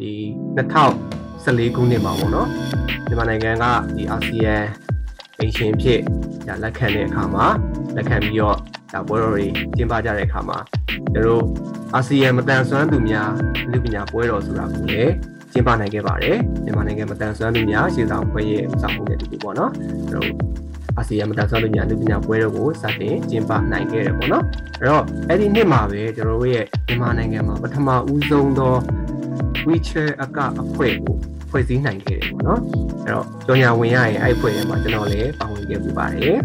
[0.00, 0.10] ဒီ
[0.56, 2.48] 2014ခုနှစ်မှာပေါ့နော်
[3.06, 3.64] မြန်မာနိုင်ငံက
[3.96, 4.54] ဒီအာဆီယံ
[5.38, 6.00] အိမ်ရှင်ဖြစ်
[6.46, 7.46] ဒါလက်ခံတဲ့အခါမှာ
[7.96, 8.56] လက်ခံပြီးတော့
[8.92, 10.58] ဒါပွဲတော်တွေကျင်းပကြတဲ့အခါမှာ
[11.12, 11.44] ကျွန်တော်တို့
[11.94, 13.30] အာဆီယံမတန်ဆွမ်းသူများ
[13.70, 15.12] လူပညာပွဲတော်ဆိုတာကိုလည်း
[15.52, 19.72] ကျင်းပနိုင်ခဲ့ပါတယ်မြန်မာနိုင်ငံမတန်ဆွမ်းသူများရှေ့ဆောင်ပွဲရဲ့ဥဆောင်မှုနဲ့တူတူပေါ့နော်
[20.10, 20.65] ကျွန်တော်
[20.98, 24.44] အာဆီယံမတန်ဆွမ်းသူများလူပညာပွဲတော်ကိုစတင်ကျင်းပနိုင်ခဲ့တယ်ပေါ့နော်
[24.80, 28.74] အဲ့တော့အဲ့ဒီနှစ်မှာပဲကျွန်တော်တို့ရဲ့မြန်မာနိုင်ငံမှာပထမဦးဆုံးသော
[29.66, 31.16] wheelchair အကအဖွဲ့ကို
[31.50, 32.60] ဖွဲ့စည်းနိုင်ခဲ့တယ်ပေါ့နော်
[33.04, 36.36] အဲ့တော့ကြော်ညာဝင်ရရင်အဲ့ဖွဲ့ထဲမှာကျွန်တော်လည်းပါဝင်ခဲ့ပူပါတယ်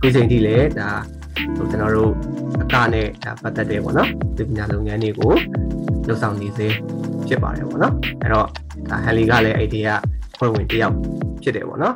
[0.00, 0.90] ဒီချိန်ထိလည်းဒါ
[1.56, 2.12] ဟိုကျွန်တော်တို့
[2.62, 5.32] အကနဲ့ဒါပတ်သက်တယ်ပေါ့နော်ဒီပညာလုပ်ငန်းတွေကို
[6.08, 6.68] လုပ်ဆောင်နေစေ
[7.28, 8.46] ဖြစ်ပါတယ်ပေါ့နော်အဲ့တော့
[8.90, 9.88] ဒါဟန်လီကလည်းအဲ့ဒီက
[10.38, 10.96] ဖွဲ့ဝင်တစ်ယောက်
[11.42, 11.94] ဖြစ်တယ်ပေါ့နော်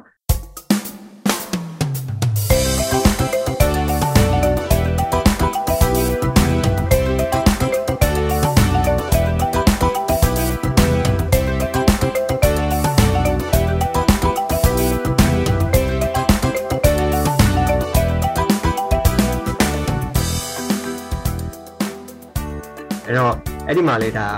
[23.69, 24.29] အဲ့ဒီမှာလေဒါ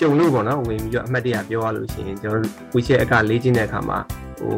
[0.00, 3.98] ကြုံလို့ပေါ့နော်ဝင်ပြီးတော့အမှတ်တရပြောရလို့ရှိရင်ကျွန်တော် wheelchair အကလေးချင်းတဲ့အခါမှာ
[4.40, 4.56] ဟို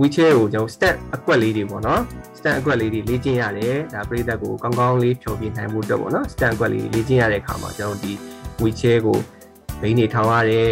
[0.00, 2.00] wheelchair ကိုကျွန်တော် step အကွက်လေးတွေပေါ့နော်
[2.38, 8.12] step အကွက်လေးတွေလေ့ကျင့်ရတယ်ဒါပရိသတ်ကိုကောင်းကောင်းလေးဖြောပြနိုင်မှုအတွက်ပေါ့နော် step အကွက်လေးတွေလေ့ကျင့်ရတဲ့အခါမှာကျွန်တော်ဒီ
[8.62, 9.18] wheelchair ကို
[9.80, 10.68] ဘိန်းတွေထောင်ရတယ်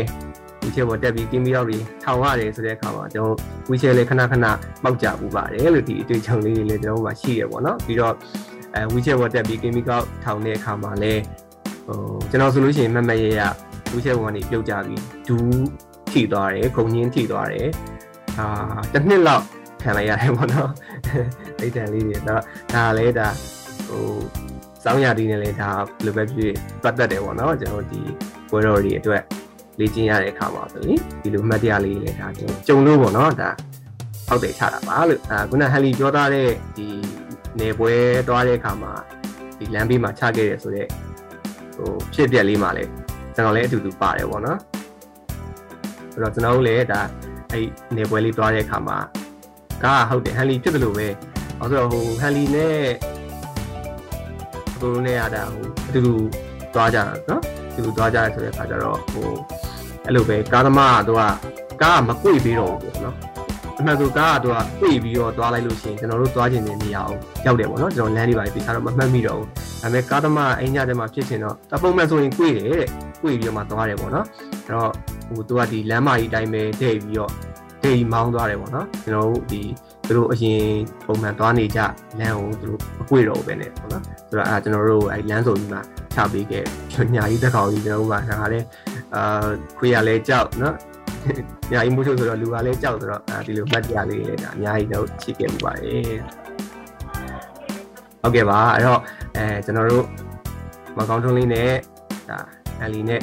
[0.62, 1.66] wheelchair ပေါ်တက်ပြီးကင်းပြီးတော့
[2.04, 3.36] ထောင်ရတယ်ဆိုတဲ့အခါမှာကျွန်တော်
[3.68, 4.46] wheelchair လေးခဏခဏ
[4.82, 8.14] ပေါက်ကြပူပါတယ်လို့ဒီအတွေ့အကြုံလေးတွေလည်းကျွန်တော်တို့မှာရှိရပေါ့နော်ပြီးတော့
[8.74, 11.22] အဲ wheelchair ပေါ်တက်ပြီးကင်းပြီးတော့ထောင်တဲ့အခါမှာလည်း
[11.86, 11.98] ဟို
[12.30, 13.40] ကျွန်တော်ဆိုလို့ရှိရင်မမရရ
[13.92, 15.64] ဝီချက်ဝန်ကနေပြုတ်ကြပြီးဒူး
[16.10, 17.68] ထိသွားတယ်ခုံညင်းထိသွားတယ်
[18.38, 18.46] အာ
[18.92, 19.44] တစ်နှစ်လောက်
[19.82, 20.70] ခံလိုက်ရတယ်ပေါ့နော်
[21.60, 22.42] အိတ်တန်လေးတွေတော့
[22.74, 23.28] ဒါလည်းဒါ
[23.88, 24.06] ဟို
[24.84, 28.00] စောင်းရတီးနေလဲဒါဘယ်လိုပဲဖြစ်ပတ်သက်တယ်ပေါ့နော်ကျွန်တော်ဒီ
[28.50, 29.22] ပွဲတော်တွေအတွက်
[29.78, 33.50] လေ့ကျင့်ရတဲ့အခါမှာဆိုရင်ဒီလိုမှတ်တရလေးလည်းဒါကျွန်တော်ကြုံလို့ပေါ့နော်ဒါ
[34.28, 36.86] ဟောက်တယ်ချတာပါလို့အာခုနဟန်လီပြောထားတဲ့ဒီ
[37.60, 37.92] နေပွဲ
[38.28, 38.92] သွားတဲ့အခါမှာ
[39.58, 40.88] ဒီလမ်းဘေးမှာချခဲ့တယ်ဆိုတော့
[41.74, 42.90] ဟိုဖြစ်ပြက်လေးမှာလည်း
[43.34, 44.58] ကျွန်တော်လည်းအတူတူပါတယ်ပေါ့နော်
[46.12, 47.00] ဆိုတော့ကျွန်တော်တို့လည်းဒါ
[47.52, 48.98] အဲ့နေပွဲလေးသွားတဲ့အခါမှာ
[49.84, 51.06] ကဟုတ်တယ်ဟန်လီဖြစ်တယ်လို့ပဲ
[51.60, 52.78] အဲဆိုတော့ဟိုဟန်လီနဲ့
[54.80, 56.14] ကိုရိုနဲ့ရတာဟိုအတူတူ
[56.74, 59.28] သွားကြတာနော်အတူတူသွားကြရဆိုတဲ့အခါကျတော့ဟို
[60.04, 61.18] အဲ့လိုပဲကားသမားကတော့
[61.82, 63.16] ကားကမကွေ့ပြီးတော့ဘူးပေါ့နော်
[63.78, 69.48] အမှန်ဆိုကားကတော့ကွေ့ပြီးတော့သွားလိုက်လို့ရှိရင်ကျွန်တော်တို့သွားခြင်းတဲ့နေရာကိုရောက်တယ်ပေါ့နော်ကျွန်တော်လမ်းလေးပါပြီးသားတော့မမှတ်မိတော့ဘူး
[69.82, 72.86] ဒါပေမဲ့ကားသမားအိမ်ညတဲ့မှာဖြစ်ချင်တော့အပုံမှန်ဆိုရင်ကွေ့တယ်တဲ့
[73.22, 74.26] ကွေ့ပြီးတော့မှသွားတယ်ပေါ့နော်
[74.64, 74.90] အဲ့တော့
[75.28, 77.30] ဟိုသူကဒီလမ်းမကြီးတိုင်းပဲဒိတ်ပြီးတော့
[77.82, 79.62] ဒိတ်မောင်းသွားတယ်ပေါ့နော်ကျွန်တော်တို့ဒီ
[80.06, 80.64] သူတို့အရင်
[81.06, 81.80] ပုံမှန်သွားနေကြ
[82.18, 85.80] လမ်းကိုသူတို့မကွေ့တော့ဘူးပဲနဲ့ပေါ့နော်ဆိုတော့အဲကျွန်တော်တို့အဲလမ်းစုံကြီးမှာ
[86.14, 86.64] ချပေးခဲ့
[87.14, 88.66] ညာကြီးတက်ကောင်ကြီးကျွန်တော်တို့ကဒါကလည်း
[89.14, 89.46] အာ
[89.78, 90.74] ခွေရလဲကြောက်နော်
[91.72, 96.18] ညာကြီးမို့လို့ဆိုတော့လူကလည်းကြောက်ဆိုတော့အဲဒီလိုမှတ်ရလေးလည်းဒါအများကြီးတော့ချစ်ခဲ့မှုပါတယ်
[98.22, 99.00] ဟုတ်ကဲ့ပါအဲ့တော့
[99.36, 100.04] အဲကျွန်တော်တို့
[100.96, 101.70] မကောင်းထုံးလေးနဲ့
[102.30, 102.38] ဒါ
[102.82, 103.20] အလီနဲ့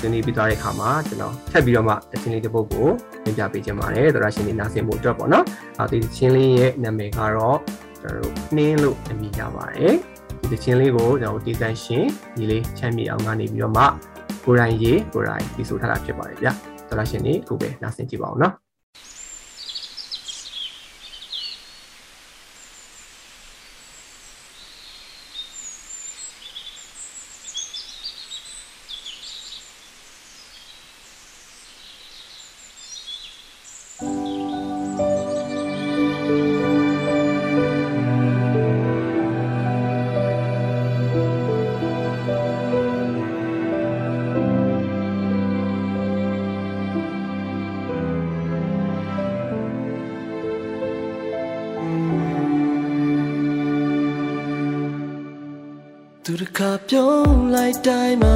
[0.00, 2.88] ဒီနေ့ပြီးသွားတဲ့အခါမှာကျွန်တော်ထပ်ပြီးတော့မှတခြင်းလေးတစ်ပုဒ်ကို
[3.24, 5.44] သင်ပြပေးခြင်းပါတယ်သောရရှင်တွေနားဆင်ဖို့အတွက်ပေါ့နော်
[5.78, 7.58] အဲဒီတခြင်းလေးရဲ့နာမည်ကတော့
[8.00, 9.94] ကျွန်တော်တို့နှင်းလို့အမည်ရပါတယ်
[10.40, 12.04] ဒီတခြင်းလေးကိုကျွန်တော်တီးတန့်ရှင်
[12.36, 13.84] ဒီလေးချမ်းမြေအောင်ကနေပြီးတော့မှ
[14.44, 16.48] ကိုရိုင်းရေးကိုရိုင်းပြီးဆိုထားတာဖြစ်ပါတယ်ဗျ
[16.90, 18.54] သောရရှင်တွေအခုပဲနားဆင်ကြည့်ပါအောင်နော်
[57.86, 58.27] လိုက်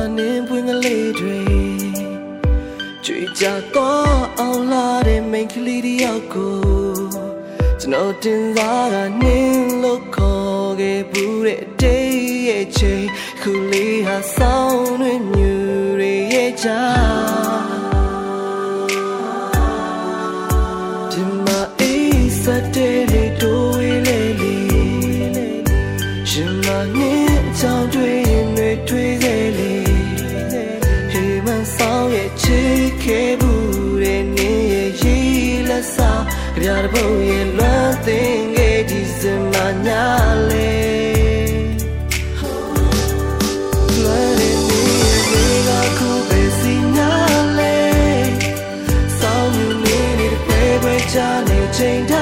[51.82, 52.14] နေချ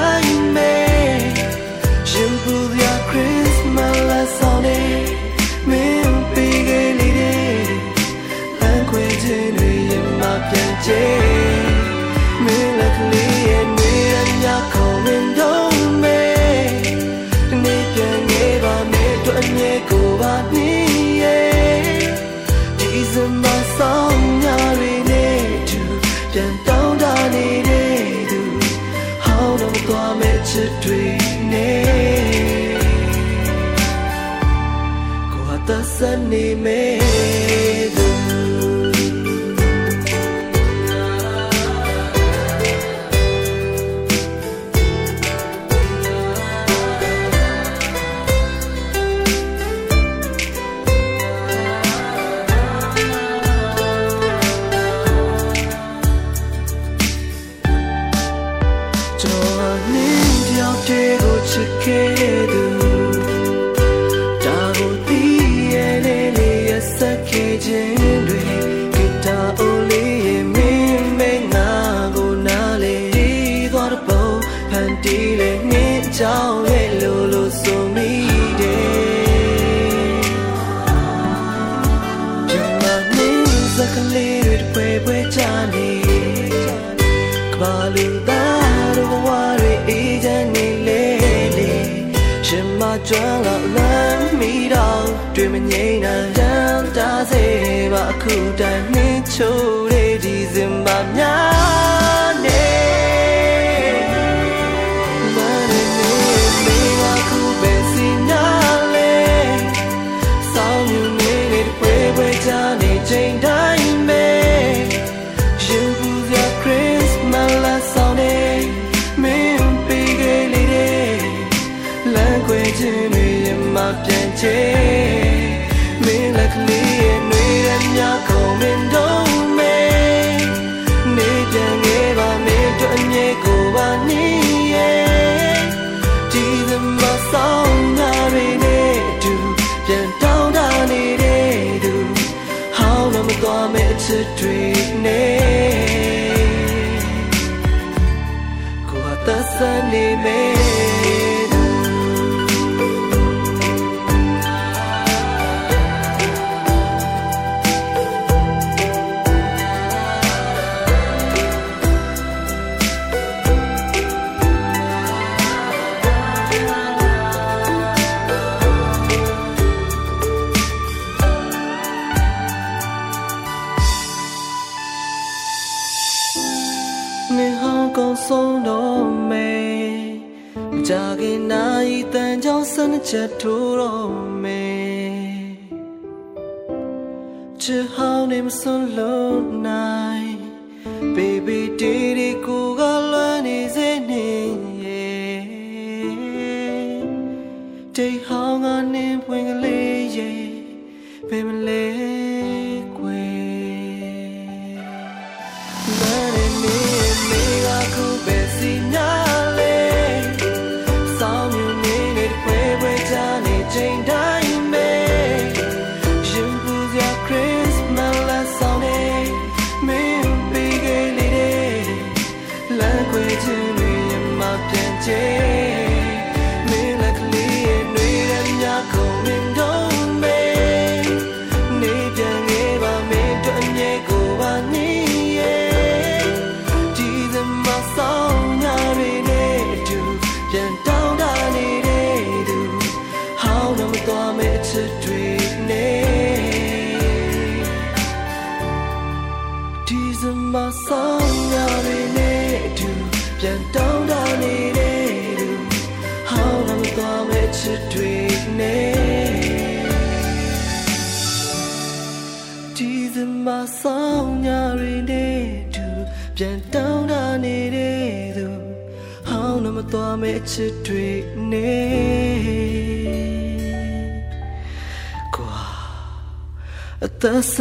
[98.21, 99.80] ပါအခုတို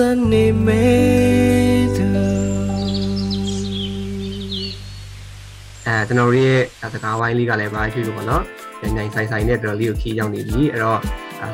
[0.07, 2.05] န်နေမဲ့သူ
[5.87, 6.61] အဲကျွန်တော်တို့ရဲ့
[6.95, 8.45] စကားဝိုင်းလေးကလည်းဘာဖြစ်လို့ပေါ့နော်
[8.83, 11.01] နိုင်ဆိုင်ဆိုင်နဲ့တော်တော်လေးကိုခီးရောက်နေပြီအဲ့တော့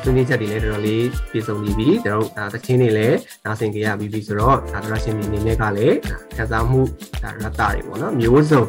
[0.02, 5.96] ဆွေးနွေးချက်တွေလည်းတော်တော်လေးပြည့်စုံနေပြီကျွန်တော်တို့သချင်းတွေလည်းနားဆင်ကြရပြီးပြီဆိုတော့ဒါသရရှင်တွေအနေနဲ့ကလည်း
[6.37, 6.80] ခန်းစားမှု
[7.22, 8.62] ဒါရတ္တတွေပေါ့နော်မျိုးစုံ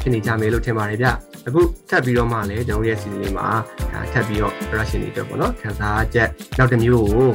[0.00, 1.08] ဖြစ်နေကြမယ်လို့ထင်ပါတယ်ဗျ
[1.46, 3.48] အခုထပ်ပြီးတော့မှလည်းကျွန်တော်ရဲ့စီစဉ်လေးမှာ
[4.12, 7.28] ထပ်ပြီးတော့ production တွေအတွက်ပေါ့နော်ခန်းစားချက်နောက်တစ်မျိုးကို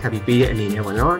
[0.00, 1.16] ထပ်ပြီးပေးတဲ့အနေနဲ့ပေါ့နော်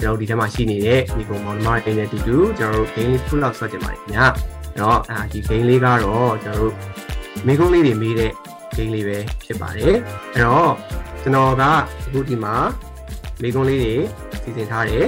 [0.00, 6.74] ကျွန်တော်ဒီထဲမှာရှိနေတဲ့ဒီပုံမောင်နှမတွေနဲ့တူတူကျွန်တော်တို့ game လေး full out ဆွဲကြပါတယ်ခင်ဗျာအဲ့တော့အာဒီ game လေးကတော့ကျွန်တော်တို့
[7.46, 8.32] မိကုန်းလေးတွေမေးတဲ့
[8.76, 9.94] game လေးပဲဖြစ်ပါတယ်
[10.34, 10.72] အဲ့တော့
[11.22, 11.62] ကျွန်တော်က
[12.06, 12.54] အခုဒီမှာ
[13.42, 13.94] မိကုန်းလေးတွေ
[14.42, 15.06] စီစဉ်ထားတယ်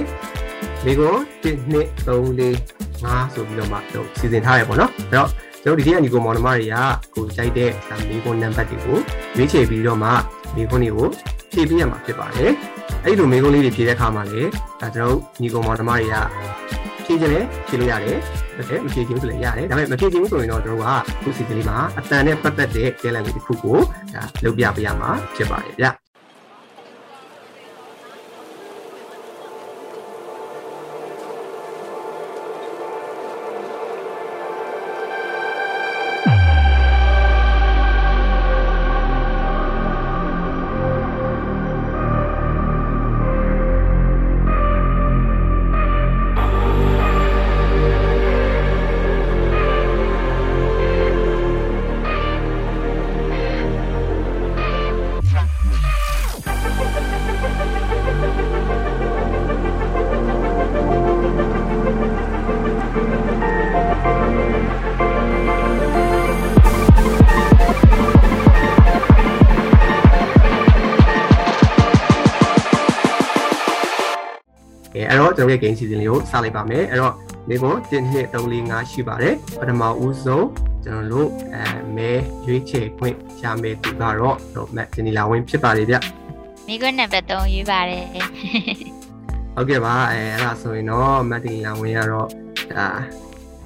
[0.85, 2.71] မိကုန်း1 2 3 4
[3.03, 5.29] 5ဆိုပြီးတော့မှတို့စီစဉ်ထားရပေါ့နော်အဲ့တော့
[5.63, 6.75] ကျွန်တော်ဒီထဲကညီကိုမောင်နှမတွေက
[7.15, 8.97] ကိုကြိုက်တဲ့ဒါမိကုန်းနံပါတ်တွေကို
[9.35, 10.09] ရွေးချယ်ပြီးတော့မှ
[10.55, 11.09] မိကုန်းတွေကို
[11.51, 12.51] ဖြည့်ပြရမှာဖြစ်ပါတယ်
[13.03, 14.49] အဲ့ဒီလိုမိကုန်းလေးတွေဖြည့်တဲ့အခါမှာလည်း
[14.81, 16.15] ဒါကျွန်တော်ညီကိုမောင်နှမတွေက
[17.05, 18.17] ဖြည့်ခြင်းလည်းဖြည့်လို့ရတယ်
[18.55, 23.77] ဟုတ်တယ်မဖြည့်ခြင်းဆိုလည်းရတယ်ဒါပေမဲ့မဖြည့်ခြင်းဆိုရင်တော့ကျွန်တော်ကခုစီကလေးမှာအတန်နဲ့ပတ်သက်တဲ့ challenge လေးတစ်ခုကို
[24.13, 26.00] ဒါလုပ်ပြပေးရမှာဖြစ်ပါတယ်ဗျ
[75.51, 77.13] အဲအဲ့တော့ကျွန်တော်ရဲ့ game season လေးကိုစလိုက်ပါမယ်အဲ့တော့
[77.49, 80.47] ဒီကွန်1 2 3 4 5ရှိပါတယ်ပထမဦးဆုံး
[80.83, 82.11] ကျွန်တော်တို့အဲမဲ
[82.45, 84.15] ရွေးချယ်ခွင့်ရမယ်သူကတော့
[84.55, 85.95] တော့မက်ဂျနီလာဝင်းဖြစ်ပါတယ်ဗျ
[86.67, 88.05] မိကွန်းနံပါတ်3ယူပါတယ်
[89.55, 92.27] ဟုတ်ကဲ့ပါအဲအဲ့ဒါဆိုရင်တော့မက်ဂျနီလာဝင်းကတော့
[92.73, 92.87] ဒါ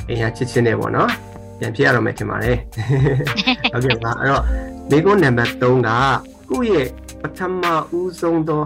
[0.10, 1.10] အင်ရချစ်ချင်းနေပေါ့နော်
[1.60, 2.58] ပြန်ဖြစ်ရတော့မယ်ထင်ပါတယ်
[3.74, 4.43] ဟုတ်ကဲ့ပါအဲ့တော့
[4.89, 5.89] ဒီကွန်နံပါတ်3က
[6.50, 6.88] ကိုယ့်ရဲ့
[7.21, 7.63] ပထမ
[7.98, 8.63] ဦးဆုံးသော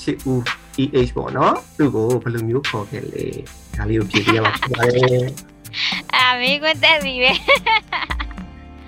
[0.00, 0.42] ချစ်ဦး
[0.82, 3.24] EH ပေါ့နော်သူ့ကိုဘယ်လိုမျိုးခေါ်ခဲ့လဲ
[3.76, 5.26] ဒါလေးကိုဖြည့်ပြရမှာဖြစ်ပါတယ်
[6.16, 7.32] အာမိကွန်းတက်ပြီပဲ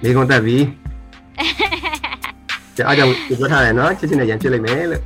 [0.03, 0.57] လေးကုန်းတက်ပြီ
[2.77, 5.03] ကြာအားကြောင့်ပြောထားတယ်နော်ချစ်ချစ်နဲ့ရန်ဖြစ်လိုက်မယ်လို့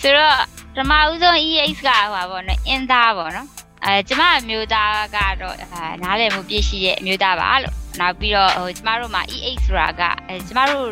[0.00, 0.36] ဆိုတော့
[0.74, 3.48] ပထမဦးဆုံး EX ကဟိုပါပေါ့နော်အင်းသားပေါ့နော်
[3.84, 10.86] အဲကျမအမျိုးသားကတော့အာနားလည်မှုပြည့်ရှိရဲ့အမျိုးသားပါလို့နောက်ပြီးတော့ဟိုကျမတို့မှာ EX ဆိုတာကအဲကျမတို့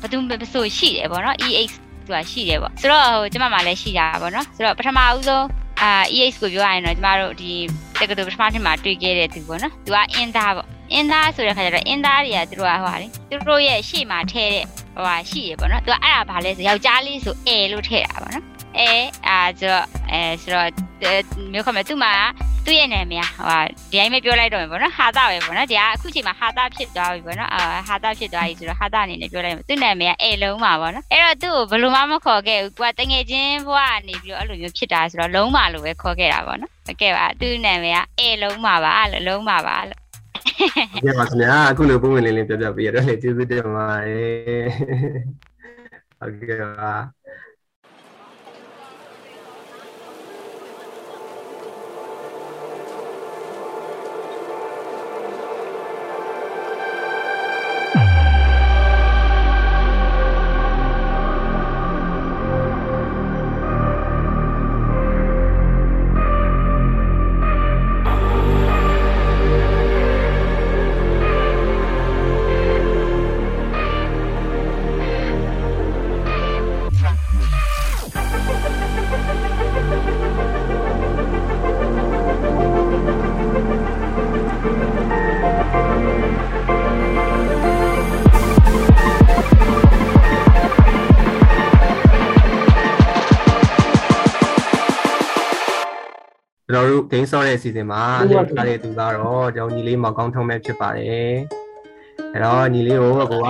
[0.00, 1.70] ဘယ်သူမဆိုရှိတယ်ပေါ့နော် EX
[2.08, 5.46] ဆိုတာရှိတယ်ပေါ့ဆိုတော့ဟိုကျမမှလည်းရှိတာပေါ့နော်ဆိုတော့ပထမဦးဆုံး
[5.82, 7.52] အာ EX ကိုပြောရရင်တော့ကျမတို့ဒီ
[8.00, 18.44] တက္ကသိုလ်ပထမနှစ်မှာတွေ့ခဲ့တဲ့သူပေါ့နော်သူကအင်းသားပေါ့အင်းသားဆိုတဲ့ခါကျတော့အင်းသားတွေကသူတို့ကဟိုဟာလေသူတို့ရဲ့ရှေ့မှာထဲတဲ့ဟိုဟာရှိရပေါ့နော်သူကအဲ့ဒါဘာလဲဆိုယောက်ျားလေးဆိုအဲလို့ထဲတာပေါ့နော်
[18.76, 18.90] အဲ
[19.26, 20.68] အာဆိုတော့အဲဆိုတော့
[21.52, 22.12] မျိုးခမသူ့မှာ
[22.64, 23.58] သူ့ရဲ့နာမည်ဟိုဟာ
[23.90, 40.00] ဒီတိုင်းပဲပြောလိုက်တော့မယ်ပေါ့နော်ဟာတာပဲပေါ့နော်ဒီကအခုချိန်မှာဟာတာဖြစ်သွားပြီပေါ့နော်အာဟာတာဖြစ်သွားပြီဆိုတော့ဟာတာအနေနဲ့ပြောလိုက်မယ်သူ့နာမည်ကအဲလုံးပါပေါ့နော်အဲ့တော့သူ့ကိုဘယ်လိုမှမခေါ်ခဲ့ဘူးကိုကတငယ်ချင်းဘဝကနေပြီးတော့အဲ့လိုမျိုးဖြစ်တာဆိုတော့လုံးပါလို့ပဲခေါ်ခဲ့တာပေါ့နော်ဟုတ်ကဲ့ပါသူ့နာမည်ကအဲလုံးပါပါလို့လုံးပါပါလို့
[40.48, 44.66] ဟုတ်ကဲ့ပါခင်ဗျာအခုလိုပုံဝင်လေးလေးပြောပြပေးရတော့လေကျေးဇူးတင်ပါတယ်
[46.18, 46.92] ဟုတ်ကဲ့ပါ
[96.88, 101.06] တော်တို့ game ဆော့တဲ့အစီအစဉ်မှာလက်ထားတဲ့သူကတော့ကျွန်တော်ညီလေးမောင်ကောင်းထုံးမဲ့ဖြစ်ပါတယ်
[102.32, 103.48] အဲ့တော့ညီလေးကိုကိုက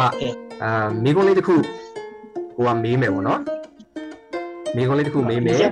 [0.63, 0.71] အာ
[1.05, 1.57] မိကုန်းလေးတစ်ခု
[2.57, 3.41] ကိုကမေးမယ်ပေါ့နော်
[4.77, 5.67] မိကုန်းလေးတစ်ခုမေးမယ်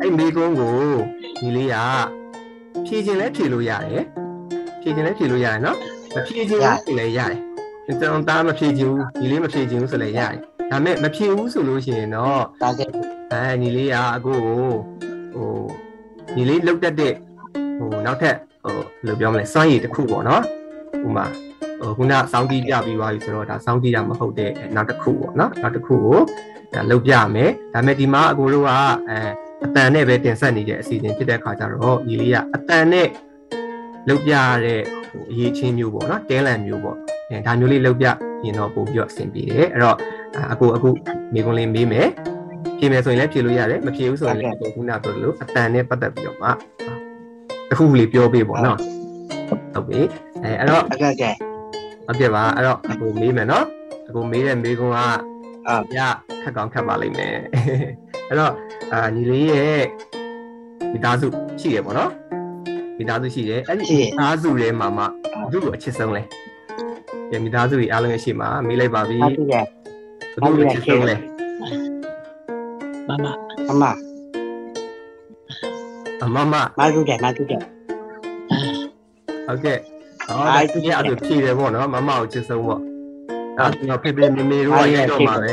[0.00, 0.76] အဲ့မိကုန်းကို
[1.42, 1.76] ညီလေးက
[2.86, 4.04] ဖြည့်ခြင်းလဲဖြည့်လို့ရတယ်
[4.80, 5.76] ဖြည့်ခြင်းလဲဖြည့်လို့ရတယ်နော်
[6.14, 7.38] မဖြည့်ခြင်းဆိုလည်းရတယ်
[7.86, 10.36] ကျွန်တော်သားမဖြည့်ခြင်းဘူးညီလေးမဖြည့်ခြင်းဘူးဆိုလည်းရတယ်
[10.70, 12.80] ဒါပေမဲ့မဖြည့်ဘူးဆိုလို့ရှိရင်တော့ဒါက
[13.32, 14.66] အဲညီလေးကအခုကို
[15.34, 15.83] ဟို
[16.36, 17.12] ညီလေးလောက်တက်တဲ့
[17.78, 20.42] ဟိုနောက်ထပ်ဟိုဘယ်လိုပြောမလဲစွမ်းရည်တစ်ခုပေါ့နော်
[21.06, 21.26] ဥမာ
[21.80, 26.20] ဟိုခုနစောင်းတီးပြပြီးသွားပြီဆိုတော့ဒါစောင်းတီးတာမဟုတ်တဲ့နောက်တစ်ခုပေါ့နော်နောက်တစ်ခုကို
[26.74, 28.70] ဒါလုပ်ပြမယ်ဒါပေမဲ့ဒီမှာအကိုတို့က
[29.10, 29.18] အဲ
[29.64, 33.08] အတန်နဲ့ပဲတင်ဆက်နေတဲ့အစီအစဉ်ဖြစ်တဲ့ခါကျတော့ညီလေးကအတန်နဲ့
[34.08, 36.96] လုပ်ပြရတဲ့ဟိုအရေးချင်းမျိုးပေါ့နော်တဲလန်မျိုးပေါ့
[37.30, 38.06] အဲဒါမျိုးလေးလုပ်ပြ
[38.44, 39.96] ရင်တော့ပို့ပြီးတော့အဆင်ပြေတယ်အဲ့တော့
[40.52, 40.88] အကိုအခု
[41.34, 42.08] မိကုန်းလေးမေးမယ်
[42.84, 46.48] ဖြေမယ်ဆိုရင်လည်းဖြေလို့ရတယ်မဖြေဘူးဆိုရင်လည်းအခုခုနပြောသလိုအတန်နဲ့ပတ်သက်ပြီးတော့မှ
[47.68, 48.78] တစ်ခုခုလေးပြောပေးပေါ့နော်
[49.74, 50.00] ဟုတ်ပြီ
[50.42, 51.30] အဲအဲ့တော့ဟုတ်ကဲ့ကဲ
[52.06, 53.66] ဟုတ်ကဲ့ပါအဲ့တော့အခုမေးမယ်နော်
[54.08, 54.98] အခုမေးတဲ့မေးခွန်းက
[55.68, 55.98] အာည
[56.42, 57.34] ခက်ကောင်းခက်ပါလိမ့်မယ်
[58.28, 58.52] အဲ့တော့
[58.92, 59.84] အာညီလေးရဲ့
[60.92, 61.26] မိသားစု
[61.60, 62.10] ရှိရပေါ့နော်
[62.98, 65.04] မိသားစုရှိတယ်အဲ့ဒီမိသားစုထဲမှာမှ
[65.52, 66.22] သူ့ကိုအချစ်ဆုံးလဲ
[67.30, 69.64] ကဲမိသားစုကြီးအားလုံးရဲ့ရှေ့မှာမေးလိုက်ပါပြီဟုတ်ကဲ့
[70.34, 71.16] ဘသူ့ကိုအချစ်ဆုံးလဲ
[73.08, 73.26] မမ
[73.70, 73.82] အမ
[76.22, 77.60] အမမမတူတယ်မတူတယ်
[79.46, 79.78] ဟုတ်ကဲ့
[80.26, 82.80] ဟောဒါသူရဲ့အဲ့ဒါဖြေတယ်ပေါ့နော်မမကိုချစ်ဆုံးပေါ့
[83.58, 85.52] အဲ့တော့ဖေဖေမေမေတို့ကရိုက်တော့မှာပဲ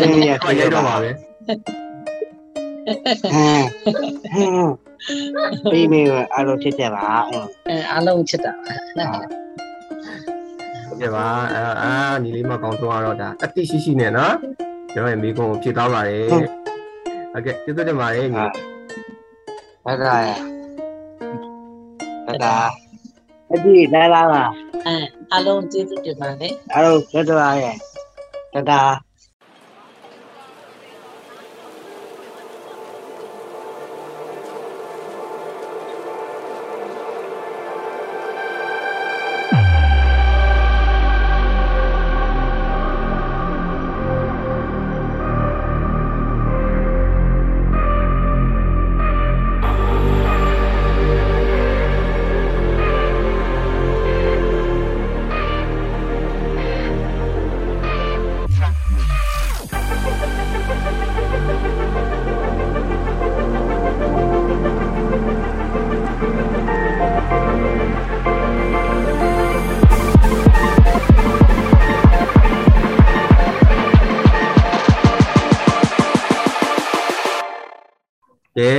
[0.00, 1.10] အင်းရခေါ်ရိုက်တော့မှာပဲ
[1.46, 3.62] ဟမ်
[4.34, 4.70] ဟမ်
[5.70, 6.00] ပြီးပြီ
[6.34, 11.92] အဲ့လိုဖြစ်တယ်ပါအင်းအဲအားလုံးချစ်တာဟုတ်ကဲ့ပါအာအာ
[12.22, 14.34] ညီလေးမကောင်းဆုံးကတော့ဒါအတိရှိရှိနဲ့နော်
[14.94, 18.44] ကျွန်တော်ရဲ့မိကုန်းကိုဖြည့်သွားပါတယ်ဟုတ်ကဲ့ကျေးဇူးတင်ပါတယ်ညီ
[19.84, 20.24] ဟုတ်ကဲ့
[22.24, 22.68] ဟုတ်ကဲ့
[23.52, 24.44] အဒီလာလာပါ
[24.86, 24.94] အဲ
[25.32, 27.76] အားလုံးကျေးဇူးတင်ပါတယ်အဲ့လိုဖြစ်သွားရဲ့
[28.54, 28.80] တဒါ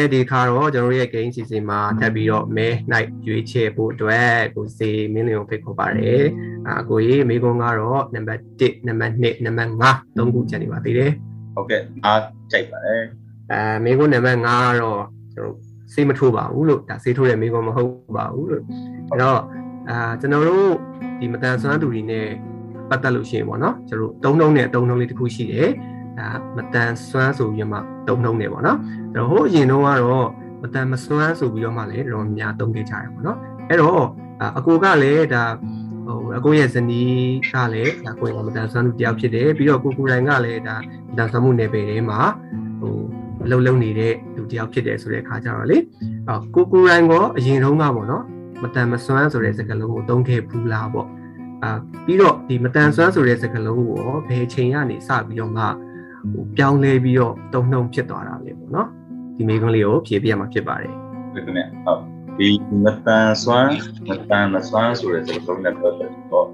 [0.06, 6.24] ကဲဒီခါတော့ကျွန်တော်တို့ရဲ့ game season မှာထပ်ပြီးတော့မဲ night ရွေးချယ်ဖို့အတွက်ကိုစေမင်းလင်းကိုဖိတ်ခေါ်ပါတယ်
[6.68, 11.12] အာကိုကြီးမိကုန်းကတော့နံပါတ်1နံပါတ်2နံပါတ်5သုံးခုကျန်နေပါသေးတယ်
[11.56, 13.03] ဟုတ်ကဲ့အားကြိုက်ပါတယ်
[13.51, 15.01] အဲမိကုန်းနံပါတ်5ကတော့
[15.34, 15.56] ကျွန်တော်
[15.93, 18.64] စေးမထိုးပါဘူးလို့ဒါစေးထိုးတဲ့မိကုန်းမဟုတ်ပါဘူးလို့
[19.10, 19.41] အဲ့တော့
[19.89, 20.72] အာကျွန်တော်တို့
[21.20, 22.28] ဒီမတန်ဆွမ်းသူတွေနဲ့
[22.89, 25.70] ပတ်သက်လို့ရှိရင်ပေါ့နော်ကျွန်တော်တို့သုံးနှုံးနဲ့သုံးနှုံးလေးတစ်ခုရှိတယ်
[26.20, 28.80] ဒါမတန်ဆွမ်းဆိုပြီးမှသုံးနှုံးနေပေါ့နော်
[29.13, 30.30] အဲ့တော့ဟိုအရင်တော့ကတော့
[30.61, 33.38] မတန်မဆွမ်းဆိုပြီးတော့မှလည်းတော်များသုံးခဲ့ကြတယ်ပေါ့နော်
[33.70, 34.03] အဲ့တော့
[34.41, 35.43] အာအကိုကလည်းဒါ
[36.05, 40.76] ဟိုအကိုရဲ့ဇနီးကလည်းဒါကိုယ်ကမတန်ဆွမ်းသူတယောက်ဖြစ်တယ်ပြီးတော့ကိုကိုရိုင်းကလည်းဒါ
[41.09, 42.20] မတန်ဆွမ်းမှုနယ်ပယ်ထဲမှာ
[42.82, 42.95] ဟို
[43.43, 45.78] အလုံးလုံးနေတဲ့လူတယောက်ဖြစ်တယ်ဆိုတဲ့အခါကျတော့လေ
[46.28, 48.24] အော်ကိုကိုရိုင်းကအရင်တုန်းကပေါ့နော်
[48.63, 51.07] မတန်မဆွမ်းဆိုတဲ့စကားလုံးကိုသုံးခဲ့ဘူးလားပေါ့
[51.63, 55.66] အာပြီးတော့ဒီမတန်ဆွမ်းဆိုတဲ့စကားလုံးကိုရောဘယ်အချိန်ကနေစပြီးတော့မှ
[56.34, 58.88] ဟိုပြောင်းလဲပြီးတော့တုံ့နှုံဖြစ်သွားတာလေပေါ့နော်
[59.38, 60.93] ဒီမိကုန်းလေးကိုဖြည့်ပြရမှာဖြစ်ပါတယ်
[61.34, 61.99] ဟုတ်ကဲ့ဟုတ်
[62.38, 62.49] ဒီ
[62.84, 63.73] မတန်ဆွမ်း
[64.07, 66.47] မတန်မဆွမ်းဆိုတဲ့စကားလုံးနဲ့ပတ်သက်တော့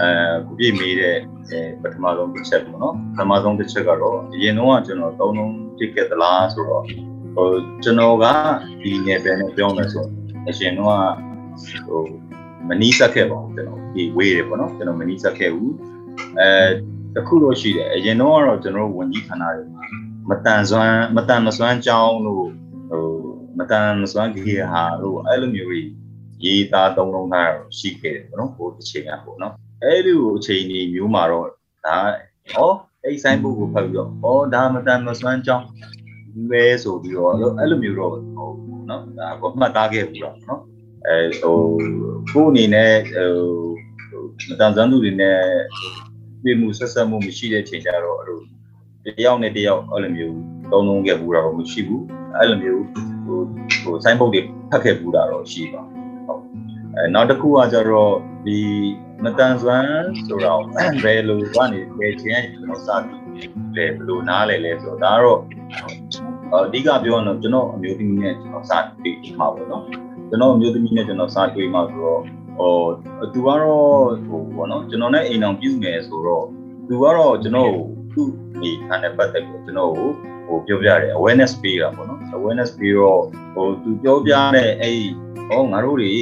[0.00, 0.10] အဲ
[0.46, 1.16] ခုပြည့်မိတဲ့
[1.50, 6.84] အဲပထမဆုံးတစ်ချက်ပေါ့နော်ပထမဆုံးတစ်ချက်ကတော့အရင်တော့ကျွန်တော်သုံးလုံးပြစ်ခဲ့သလားဆိုတော့
[7.34, 7.48] ဟို
[7.84, 8.24] ကျွန်တော်က
[8.82, 10.04] ဒီနယ်ပယ်နဲ့ပြောမယ်ဆို
[10.48, 10.96] အရင်တော့
[11.86, 12.02] ဟို
[12.68, 15.74] မနီးစက်ခဲ့ပါဘူးကျွန်တော်ဒီဝေးတယ်ပေါ့နော်ကျွန်တော်မနီးစက်ခဲ့ဘူး
[16.40, 16.48] အဲ
[17.14, 19.84] တစ်ခုတော့ရှိတယ်အရင်တော့ကတော့ကျွန်တော်ဝန်ကြီးခန္ဓာတွေမှာ
[20.30, 22.46] မတန်ဆွမ်းမတန်မဆွမ်းကြောင်းလို့
[22.90, 23.06] ဟို
[23.58, 25.88] မတန်မဆွမ်းကြီးဟာလို့အဲ့လိုမျိုးကြီး
[26.44, 31.46] ရေးသားသုံးလုံးသားတော့ရှိခဲ့တယ်ပေါ့နော်ဟိုတစ်ချိန်ကပေါ့နော်အဲ့ဒီကိုအချိန်ကြီးမျိုးမှာတော့
[31.86, 31.96] ဒါ
[32.52, 32.58] ဩ
[33.04, 35.66] အဲ့ဆိုင်ဘုတ်ကိုဖတ်ပြီးတော့ဩဒါမတန်မဆွမ်းကြောင်း
[36.50, 38.22] ပဲဆိုပြီးတော့အဲ့လိုမျိုးတော့ဟို
[38.88, 40.62] နော်ဒါကိုမှတ်သားခဲ့ပြီးတော့နော်
[41.06, 41.58] အဲဟို
[42.32, 43.32] ကိုအနေနဲ့ဟို
[44.48, 45.38] မတန်ဆွမ်းသူတွေနဲ့
[46.42, 48.40] ပြည်မှုဆက်ဆက်မှုမရှိတဲ့ချိန်ကျတော့အဲ့လို
[49.04, 50.36] တယောက်နဲ့တယောက်အဲ့လိုမျိုး
[50.72, 52.02] သုံးလုံးခဲ့ဘူးတော့မရှိဘူး
[52.36, 52.84] အဲ့လိုမျိုး
[53.24, 53.40] ဟို
[53.82, 55.82] ဟိုဆိုင်းဘုတ်တွေဖတ်ခဲ့ဘူးတာတော့ရှိပါ
[56.26, 56.42] ဟုတ်
[56.96, 58.14] အဲနောက်တစ်ခုကကျတော့
[58.46, 58.58] ဒီ
[59.24, 60.62] မတန်ဆွမ်းဆိုတော့
[61.04, 65.40] ဘယ်လိုကနေဘယ်ချင်းကျွန်တော်စပြီးဘယ်လိုနားလဲလဲဆိုတော့ဒါကတော့
[66.54, 68.72] အဓိကပြောရတော့ကျွန်တော်အမျိုးသမီးနဲ့ကျွန်တော်စ
[69.02, 69.84] တွေ့မှာပေါ့နော်
[70.28, 72.20] ကျွန်တော်အမျိုးသမီးနဲ့ကျွန်တော်စတွေ့မှာဆိုတော့
[72.58, 72.76] ဟို
[73.32, 76.46] သူကတော့ဟိုဘောနော်ကျွန်တော်နဲ့အိမ်အောင်ပြုနေဆိုတော့
[76.88, 77.72] သူကတော့ကျွန်တော်
[78.14, 78.28] သူ့
[78.60, 83.22] ဒီခံတဲ့ပတ်သက်ပြီးကျွန်တော်ကိုဟဟိုပြောပြတယ် awareness ပေးတာပေါ့နော် awareness ပေးတော့
[83.54, 84.98] ဟိုသူပြောပြတဲ့အဲ့
[85.48, 86.12] ဟောငါတို့တွေ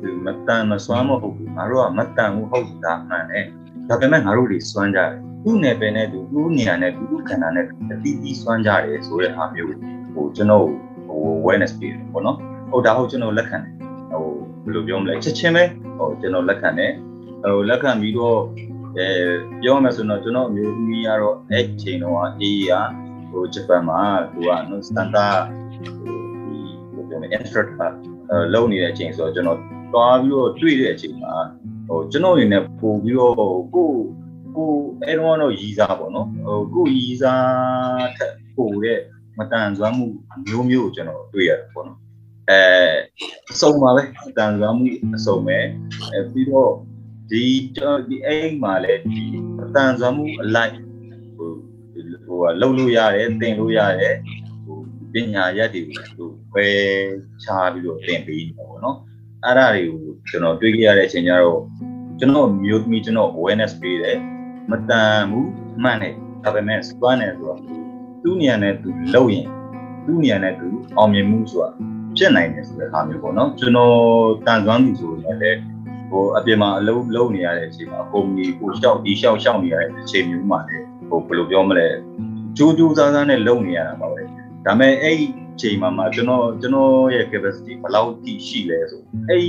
[0.00, 3.44] ဒီမတန်မစွမ်းမဟုတ်ဘူးငါတို့ကမတန်ဘူးဟုတ်တာမှန်တယ်
[3.88, 5.10] ဒါပေမဲ့ငါတို့တွေစွမ်းကြတယ်
[5.44, 9.74] သူ့နယ်ပယ်နဲ့သူသူ့နေရာနဲ့သူ့ခန္ဓာနဲ့အတီးတီးစွမ်းကြတယ်ဆိုတဲ့အားမျိုး
[10.14, 10.66] ဟိုကျွန်တော်
[11.08, 12.36] ဟို awareness ပေးတယ်ပေါ့နော်
[12.70, 13.93] ဟုတ်ဒါဟုတ်ကျွန်တော်လက်ခံတယ်ဟို
[14.64, 15.64] ဘယ်လိုပြောမလဲချက်ချင်းပဲ
[15.98, 16.92] ဟိုကျွန်တော်လက်ခံတယ်
[17.42, 18.40] ဟိုလက်ခံပြီးတော့
[18.98, 19.08] အဲ
[19.62, 22.72] ပြောမှဆိုတော့ကျွန်တော်အမျိုးသမီးကတော့အဲ့ချိန်တော့အေးရ
[23.30, 24.00] ဟိုဂျပန်မှာ
[24.32, 25.28] သူကနော်စတန်ဒါ
[26.46, 26.58] ဒီ
[26.94, 27.90] ဘယ်လိုပြောမလဲ instructor
[28.54, 29.58] လုံနေတဲ့အချိန်ဆိုတော့ကျွန်တော်
[29.92, 31.34] တွားပြီးတော့တွေ့တဲ့အချိန်မှာ
[31.88, 33.34] ဟိုကျွန်တော်အနေနဲ့ပို့ပြီးတော့
[33.74, 33.90] ကို
[34.56, 34.70] ကို
[35.06, 39.00] အဲ့တော့တော့ရီစားပေါ့နော်ဟိုကိုရီစားထက်ပို့တဲ့
[39.38, 40.06] မတန်စွမ်းမှု
[40.46, 41.98] မျိုးမျိုးကိုကျွန်တော်တွေ့ရတယ်ပေါ့နော်
[42.50, 42.62] အဲ
[43.52, 44.02] အစုံပါပဲ
[44.36, 44.86] တန်စွမ်းမှု
[45.16, 45.58] အစုံပဲ
[46.12, 46.72] အဲပြီးတော့
[47.30, 47.44] ဒီ
[48.08, 49.22] ဒီအိမ်မှာလည်းဒီ
[49.74, 50.74] တန်စွမ်းမှုအလိုက်
[51.36, 51.50] ဟို
[52.26, 54.16] ဟိုလှုပ်လို့ရတယ်တင်လို့ရတယ်
[54.64, 54.78] ဟို
[55.12, 56.68] ပညာရက်တွေကိုဟိုပဲ
[57.44, 58.98] ချားပြီးတော့တင်ပေးနေတာပေါ့နော်
[59.44, 61.60] အဲ့ဒါတွေကိုကျွန်တော်တွေးကြရတဲ့အချိန်ကျတော့
[62.18, 64.18] ကျွန်တော်မျိုးသမီးကျွန်တော် awareness ပေးတယ်
[64.70, 65.50] မတန်ဘူး
[65.82, 67.60] မှန်တယ်ဒါပေမဲ့စွမ်းတယ်ဆိုတော့
[68.22, 69.46] သူ့နေရာနဲ့သူလှုပ်ရင်
[70.06, 70.68] သူ့နေရာနဲ့သူ
[70.98, 71.70] အောင်မြင်မှုဆိုတာ
[72.16, 73.94] ဖြစ်နိုင်တယ်ဆိုတဲ့အခါမျိုးပေါ့နော်ကျွန်တော်
[74.46, 75.58] တန်စွမ်းသူဆိုရင်လည်း
[76.10, 81.88] ဟိုအပြင်မှာအလုပ်လုပ်နေရတဲ့အချိန်မှာကုမ္ပဏီကိုရှောက်ဒီရှောက်ရှောက်နေရတဲ့အချိန်မျိုးမှာလည်းဟိုဘယ်လိုပြောမလဲ
[82.56, 84.30] ကြိုးကြိုးစားစားနဲ့လုပ်နေရတာပါပဲဒါ
[84.64, 85.18] ပေမဲ့အဲ့
[85.60, 89.48] ချိန်မှာမှကျွန်တော်ကျွန်တော်ရဲ့ capacity ဘယ်လောက်ထိရှိလဲဆိုအဲ့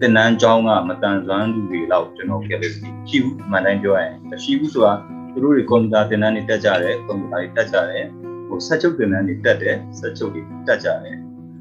[0.00, 4.92] တင်နန်းကျောင်းကမတန်စွမ်းသူတွေလောက်ကျွန်တော် capacity ရှိဘူးမှန်တိုင်းပြောရရင်မရှိဘူးဆိုတာ
[5.32, 8.04] သူတို့တွေကွန်ပျူတာတင်နန်းတွေတက်ကြတယ်ကွန်ပျူတာတွေတက်ကြတယ်
[8.48, 11.16] ဟိုဆက်ချုပ်တင်နန်းတွေတက်တယ်ဆက်ချုပ်တွေတက်ကြတယ်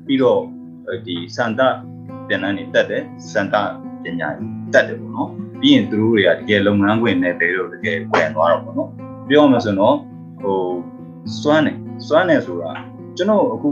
[0.06, 0.40] ပြီးတော့
[1.06, 1.60] ဒီစန္ဒ
[2.28, 3.02] တင်နန်းတွေတက်တယ်
[3.32, 3.56] စန္ဒ
[4.02, 4.28] ပညာ
[4.72, 8.90] တက်တယ်ပေါ့နော်ပြီးရင်သူတို့တွေကတကယ်လုပ်ငန်းခွင်နဲ့တဲတော့တကယ်ဝင်သွားတော့ပေါ့နော်
[9.28, 9.96] ပြောမှဆိုတော့
[10.42, 10.58] ဟို
[11.40, 12.70] စွမ်းတယ်စွမ်းတယ်ဆိုတာ
[13.16, 13.68] ကျွန်တော်အခု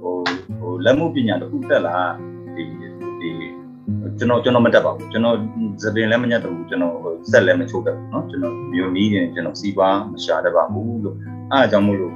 [0.00, 0.14] ဟို
[0.60, 1.96] ဟိုလက်မှုပညာတစ်ခုတက်လာ
[2.56, 2.64] ဒီ
[3.20, 3.30] ဒီ
[4.18, 5.36] ကျွန်တော်ကျွန်တော်မတက်ပါဘူးကျွန်တော်
[5.82, 6.94] သပင်လည်းမညက်တော့ဘူးကျွန်တော်
[7.30, 11.16] ဆက်လည်းမချိုးတတ်ဘူးเนาะကျွန်တော်မျိုးနီးရင်ကျွန်တော်စီးပွားမရှာတတ်ပါဘူးလို့
[11.52, 12.14] အားကြောင့်မို့လို့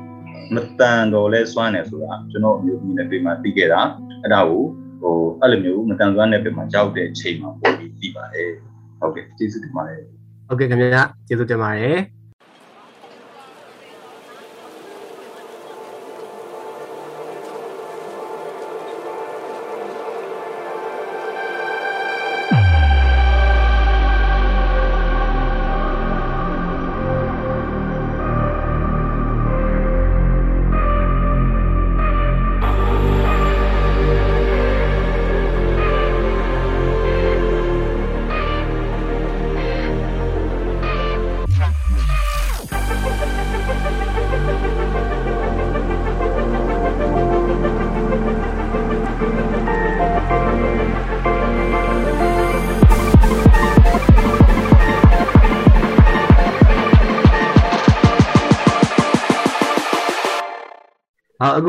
[0.56, 3.82] မတန်တော့လဲစွမ်းတယ်ဆိုတာကျွန်တော်မျိုးနီးနဲ့တွေ့မှသိခဲ့တာ
[4.22, 4.64] အဲ့ဒါကို
[5.02, 8.50] ဟိုအဲ့လိုမျိုးမတန်စွမ်းတဲ့ပြင်မှာကြောက်တဲ့အချိန်မှာပို့ပြီးသိပါတယ်
[9.00, 10.02] ဟုတ်ကဲ့ကျေးဇူးတင်ပါတယ်
[10.48, 11.98] ဟုတ်ကဲ့ခင်ဗျာကျေးဇူးတင်ပါတယ်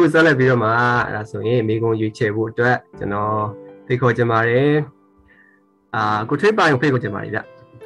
[0.00, 3.40] ခုဆက်လက်ပြီးတော့မှအဲ့ဒါဆိုရင်မိကုံရွေးချယ်ဖို့အတွက်ကျွန်တော်
[3.86, 4.72] ဖိတ်ခေါ်ချင်ပါတယ်
[5.94, 7.40] အာကိုထွေးပိုင်ကိုဖိတ်ခေါ်ချင်ပါတယ်ဗျ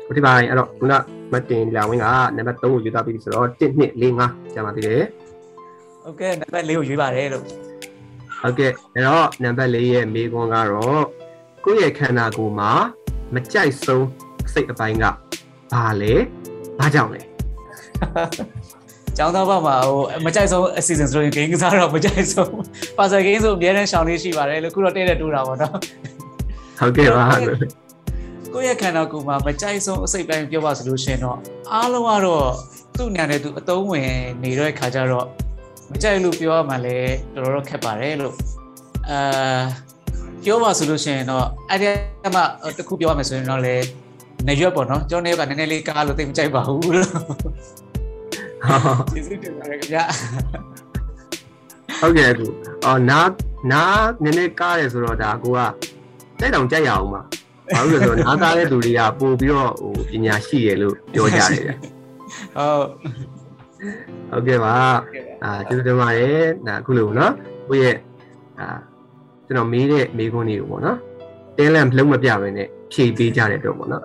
[0.07, 0.95] ကိုထွေးပိုင်အဲ့တော့ခုန
[1.33, 2.07] မတင်လာဝင်းက
[2.37, 5.05] နံပါတ်3ကိုယူသားပြီးဆိုတော့1 2 4 5ကျန်ပါသေးတယ်
[6.03, 7.45] ဟုတ်ကဲ့နံပါတ်4ကိုရွေးပါတယ်လို့
[8.41, 11.05] ဟုတ်ကဲ့အဲ့တော့နံပါတ်4ရဲ့မိကုံကတော့
[11.65, 12.71] ကိုယ့်ရဲ့ခန္ဓာကိုယ်မှာ
[13.35, 14.07] မကြိုက်ဆုံး
[14.53, 15.05] စိတ်အပိုင်းက
[15.73, 16.15] ဘာလဲ
[16.79, 17.21] ဘာကြောင့်လဲ
[19.19, 22.51] ကျောင်းသားဘက်မှာဟိုမကြိုက်ဆုံးအစီအစဉ်ဆိုရင် game ကစားတော့မကြိုက်ဆုံး
[22.97, 25.73] puzzle game ဆိုအများနဲ့ရှောင်လေးရှိပါတယ်လို့ခုတော့တဲ့တဲ့တိုးတာပေါ့နော်
[26.79, 27.25] ဟုတ်ကဲ့ပါ
[28.53, 31.39] ကိုယ့်ရဲ့ခန္ဓာကိုယ်မှာမကြိုက်ဆုံးအစိတ်ပိုင်းပြောပါဆိုလို့ရှင်တော့
[31.73, 32.47] အားလုံးကတော့
[32.99, 34.11] သူ့ညာနဲ့သူအတုံးဝင်
[34.43, 35.27] နေတဲ့ခါကျတော့
[35.91, 38.35] မကြိုက်လို့ပြောရမှလည်းတော်တော်ခက်ပါတယ်လို့
[39.11, 39.63] အာ
[40.45, 41.89] ပြောပါဆိုလို့ရှင်တော့အဲ့ဒီ
[42.35, 42.45] မှာ
[42.79, 43.77] တခုပြောရမယ်ဆိုရင်တော့လေ
[44.49, 47.11] နေရွက်ပေါ့နော်ကျွန်တော်နေကနည်းနည်းလေးကားလို့သိမကြိုက်ပါဘူးလို့
[49.13, 50.05] ကျေးဇူးတင်ပါတယ်ခင်ဗျာ
[52.01, 52.47] ဟုတ်ကဲ့ကူ
[52.85, 53.31] အော်နား
[53.73, 55.61] နားနည်းနည်းကားတယ်ဆိုတော့ဒါကိုက
[56.39, 57.23] ကြိုက်တောင်ကြိုက်ရအောင်ပါ
[57.75, 61.71] ဘာလို့လဲဆိုတော့နားသားတဲ့သူတွေကပို့ပြီးတော့ဟိုပညာရှိရလို့ပြောကြတယ်ဗျ
[62.57, 62.87] ဟုတ်
[64.31, 64.75] ဟုတ်ကဲ့ပါ
[65.45, 67.33] အာကျေးဇူးတင်ပါတယ်ဒါအခုလို့နော်
[67.69, 67.97] ကိုယ့်ရဲ့
[68.61, 68.67] အာ
[69.47, 70.99] ကျွန်တော်မေးတဲ့မေးခွန်းတွေကိုပေါ့နော်
[71.57, 74.03] တဲလန့်လုံးမပြဘဲနဲ့ဖြည့်ပေးကြတဲ့အတွက်ပေါ့နော်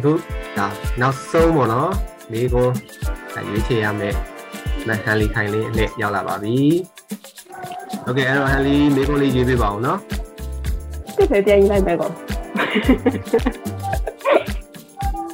[0.04, 0.12] ခု
[0.56, 0.66] ဒါ
[1.00, 1.92] နောက်ဆုံးပေါ့နော်
[2.32, 2.66] မိကို
[3.48, 4.14] ရွေးချယ်ရမယ်
[4.88, 6.56] မဟန်လီခိုင်လေးအနဲ့ရောက်လာပါပြီ
[8.04, 9.98] โอเคအဲ့တော့ဟန်လီမိကိုလေးရွေးပေးပါအောင်နော်
[11.16, 12.10] တစ်ဖက်ပြန်လိုက်ပဲကော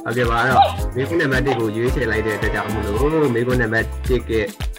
[0.03, 0.63] โอเคပါအဲ့တော့
[0.95, 4.31] မိကိုနံပါတ်1ကိုရွေးချယ်လိုက်တဲ့အတွက်ကြောင့်မလို့မိကိုနံပါတ်1က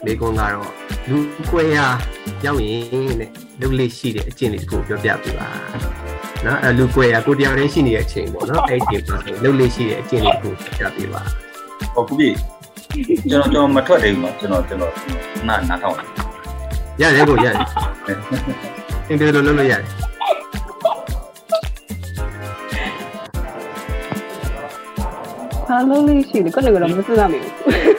[0.05, 0.72] မိကိုကတော့
[1.09, 1.16] လူ
[1.50, 1.78] ခွဲရ
[2.44, 3.30] ရောက်ရင်တဲ့
[3.61, 5.48] လုပ်လေးရှိတဲ့အကျင့်လေးတစ်ခုပြောပြပေးပါ
[6.45, 11.21] နော်အဲလူကွဲရကိုတရားလေးရှိနေတဲ့အချိန်ပေါ့နော်အဲ့ဒီအချိန်မှာလုပ်လေးရှိတဲ့အကျင့်လေးတစ်ခုပြောပြပေးပါ
[11.95, 12.29] ဟောခုပြီ
[13.29, 14.93] ကျွန်တော်ကျွန်တော်မထွက်သေးဘူးနော်ကျွန်တော်ကျွန်တော်
[15.47, 15.95] နားနားထောင်
[17.01, 17.55] ရတယ်ကိုရတယ်
[19.07, 19.83] အင်းတယ်လို့လုပ်လို့ရတယ်
[25.67, 27.57] ဘာလို့လဲရှိတယ်ကိုယ်လည်းတော့မစမ်းမိဘူး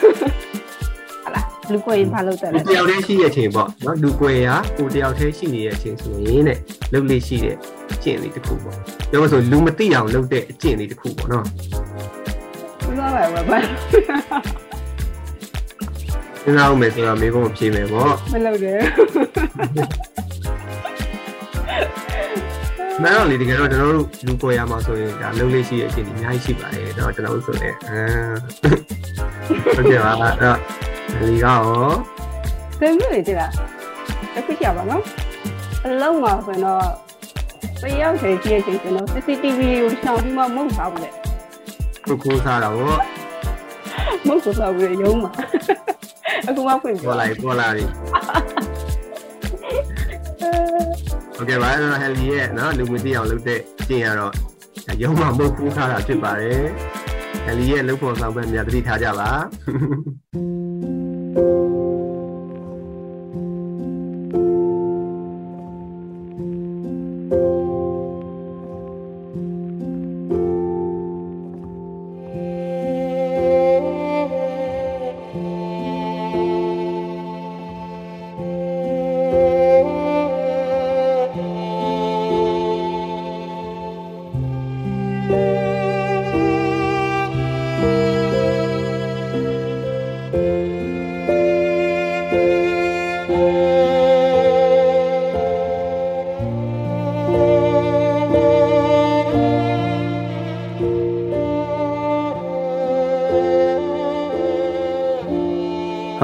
[1.71, 6.57] လားလူကိုရင်ဘာလို့တက်လဲလူတယောက်တည်းရှိတဲ့အချိန်ပေါ့နော်လူကွဲရကိုတယောက်တည်းရှိနေတဲ့အချိန်ဆိုရင်တဲ့
[6.93, 7.55] လုပ်လေးရှိတဲ့
[7.93, 8.77] အကျင့်လေးတစ်ခုပေါ့
[9.09, 11.45] ပြောမဆိုလူမသိအောင်လုပ်တဲ့အကျင့်လေးတစ်ခုပေါ့နော်
[12.83, 13.59] စမ်းပါဘာဘာ
[13.91, 13.93] စ
[16.49, 18.79] ဉ်းစားအောင်မယ်ဆိုတော့မေးဖို့ဖြေမယ်ပေါ့မလုပ်တယ်
[23.03, 28.01] မန်တော့လေတကယ်တော့ကျွန်တော်တို့လူကွဲရမှာဆိုရင်ဒါလုပ်လေးရှိတဲ့အကျင့်ဒီအများကြီးရှိပါတယ်တော့ကျွန်တော်တို့ဆိုလည်းအာ
[29.75, 30.57] ဟုတ်ကဲ့ပါအဲ့တော့
[31.20, 31.60] ဒီကရော
[32.78, 33.52] ဆယ်မိနစ်ကြည့်လား
[34.34, 35.02] တစ်ခုချပါနော်
[35.84, 36.84] အလုံးမှာဆိုတော့
[37.82, 41.10] တယောက်တည်းကြည့်ရချင်းဆိုတော့ CCTV ကိုရှောင်ပြီးမှမဟုတ်ပါဘူးလေ
[42.04, 42.98] ခုခိုးစားတာပေါ့
[44.26, 45.32] မဟုတ်ဆိုတော့ရုံးမှာ
[46.48, 47.84] အခုမှဖွင့်ပြ ပေါ်လိုက်ပေါ်လာပြီ
[51.36, 54.32] โอเคပါအဲ့တော့ဟယ်လီရဲ့နော်လူမသိအောင်လုပ်တဲ့ကျင့်ရတော့
[55.02, 56.64] ရုံးမှာမဟုတ်ခိုးစားတာဖြစ်ပါတယ်
[57.44, 59.30] ဟယ်လီရဲ့လုပ်ဖို့ဆောင်ပဲများသတိထားကြပါ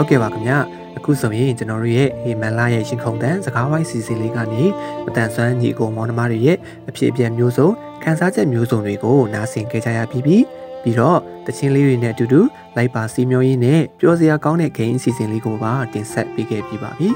[0.07, 0.53] ဟုတ်ကဲ့ပါခင်ဗျ
[0.97, 4.63] အခုဆိုရင်ကျွန်တော်တို့ရဲ့ဟေမန်လာရဲ့ရှင်ခုံတန်စကားဝိုင်းစီစဉ်လေးကနေ
[5.05, 6.57] မတန်ဆွမ်းညီကိုမောင်နှမတွေရဲ့
[6.89, 7.69] အဖြစ်အပျက်မျိုးစုံ
[8.03, 10.37] ခန်းစားချက်မျိုးစုံတွေကိုနားဆင်ကြကြရပြီးပြီ
[10.83, 12.41] ပြီးတော့တချင်းလေးတွေနဲ့အတူတူ
[12.75, 17.09] လိုက်ပါစီမျိုးရင်းနဲ့ပြောစရာကောင်းတဲ့ဂိမ်းအစီအစဉ်လေးကိုပါတင်ဆက်ပေးခဲ့ပြီးပါပြီ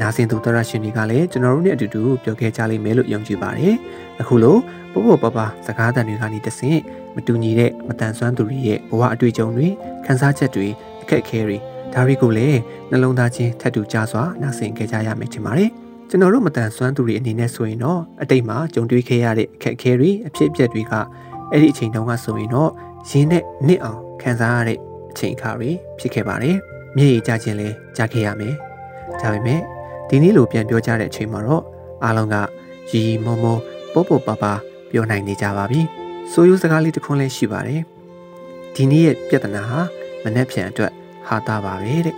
[0.00, 3.76] နားဆင်သူတော်ရရှင်တွေကလည်းကျွန်တော်တို့နဲ့အတူတူပြောခဲ့ကြလိမ့်မယ်လို့ယုံကြည်ပါတယ်
[4.20, 4.56] အခုလို
[4.92, 6.80] ပို့ပို့ပပစကားတန်တွေကနေတဆင့်
[7.14, 9.68] မတူညီတဲ့မတန်ဆွမ်းသူတွေရဲ့ဘဝအတွေ့အကြုံတွေ
[10.04, 10.66] ခန်းစားချက်တွေ
[11.02, 11.58] အခက်အခဲတွေ
[11.94, 12.58] ဒါတွေကိုလည်း
[12.90, 15.70] နှလုံးသားချင်းထပ်တူကြစွာနားဆင်ကြကြရမယ်ထင်ပါတယ်။
[16.08, 20.92] ကျွန်တော်တို့မတန်ဆွမ်းသူတွေအနေနဲ့ဆိုရင်တော့အတိတ်မှာကြုံတွေ့ခဲ့ရတဲ့အခက်အခဲတွေအဖြစ်အပျက်တွေက
[21.50, 22.70] အဲ့ဒီအချိန်တုန်းကဆိုရင်တော့
[23.10, 24.78] ရင်းနဲ့နစ်အောင်ခံစားရတဲ့
[25.10, 26.56] အချိန်အခါတွေဖြစ်ခဲ့ပါတယ်။
[26.96, 28.54] မျက်ရည်ကျခြင်းလည်းကြားခဲ့ရမယ်။
[29.20, 29.60] ဒါပေမဲ့
[30.08, 31.64] ဒီနေ့လိုပြန်ပြောကြတဲ့အချိန်မှာတော့
[32.04, 32.36] အားလုံးက
[32.90, 33.58] ရီရီမောမော
[33.92, 34.52] ပို့ပို့ပါပါ
[34.90, 35.80] ပြောနိုင်နေကြပါပြီ။
[36.32, 37.80] ဆိုရိုးစကားလေးတစ်ခွန်းလည်းရှိပါတယ်။
[38.74, 39.80] ဒီနေ့ရဲ့ပြဿနာဟာ
[40.22, 40.92] မနှက်ဖြန်အတွက်
[41.28, 42.16] ဟာတာပါပဲတဲ့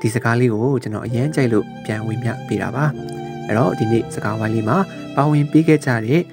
[0.00, 2.84] ဒီစကားလေးကိုကျွန်တော်အရင်ကြိုက်လို့ပြန်ဝင်မြပေးတာပါ
[3.46, 4.76] အဲ့တော့ဒီနေ့စကားဝိုင်းလေးမှာ
[5.16, 6.24] ပါဝင်ပေးခဲ့ကြတဲ့ဧည့်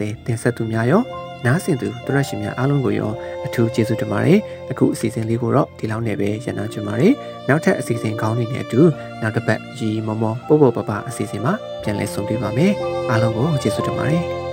[0.00, 1.02] သည်တင်ဆက်သူများရော
[1.46, 3.12] နားဆင်သူတရရှိများအားလုံးကိုရော
[3.46, 4.38] အထူးကျေးဇူးတင်ပါတယ်
[4.70, 7.14] အခုအစီအစဉ်လေးကိုတော့ဒီလောက်နဲ့ပဲရန်နာချင်ပါတယ်
[7.48, 8.80] နောက်ထပ်အစီအစဉ်ကောင်းတွေနဲ့အတူ
[9.22, 11.52] နောက်တစ်ပတ်ရီမမောပို့ပို့ပပအစီအစဉ်မှာ
[11.82, 12.72] ပြန်လည်ဆုံတွေ့ပါမယ်
[13.10, 14.43] အားလုံးကိုကျေးဇူးတင်ပါတယ်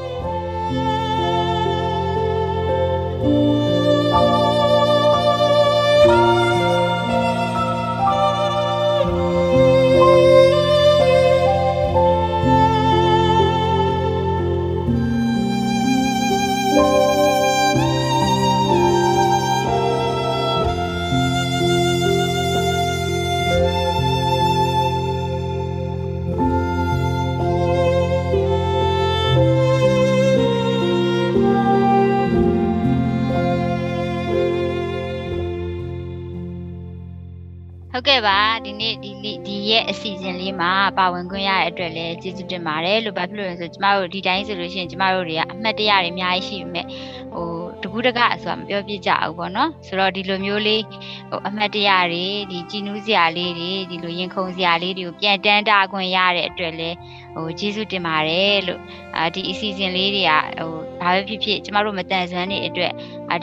[41.02, 46.86] ပါဝင်ခွင့်ရတဲ့အတွက်လည်းကျေးဇူးတင်ပါတယ်လို့ဘာဖြစ်လို့လဲဆိုကျမတို့ဒီတိုင်းဆိုလို့ရှိရင်ကျမတို့တွေကအမှတ်တရတွေအများကြီးရှိပေမဲ့
[47.34, 47.48] ဟို
[47.82, 50.84] တကူးတကဆိုတာမပြောပြကြဘူးပေါ့နော်ဆိုတော့ဒီလိုမျိုးလေး
[51.30, 56.98] ဟိုအမှတ်တရတွေဒီကြည်နူးစရာလေးတွေဒီလိုရင်ခုန်စရာလေးတွေကိုပြန်တန်းတာခွင့်ရတဲ့အတွက်လည်း
[57.36, 58.82] ဟိုကျေးဇူးတင်ပါတယ်လို့
[59.16, 62.94] အာဒီအစီအစဉ်လေးတွေကဟို ဘာပဲဖြစ်ဖြစ်ကျမတို့မတန်ဆွမ်းနေအတွက်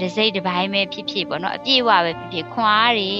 [0.00, 3.12] ဒစိတ်တစ်ပိုင်းပဲဖြစ်ဖြစ်ပေါ့နော်အပြည့်အဝပဲဖြစ်ဖြစ်ခွန်အားတွေ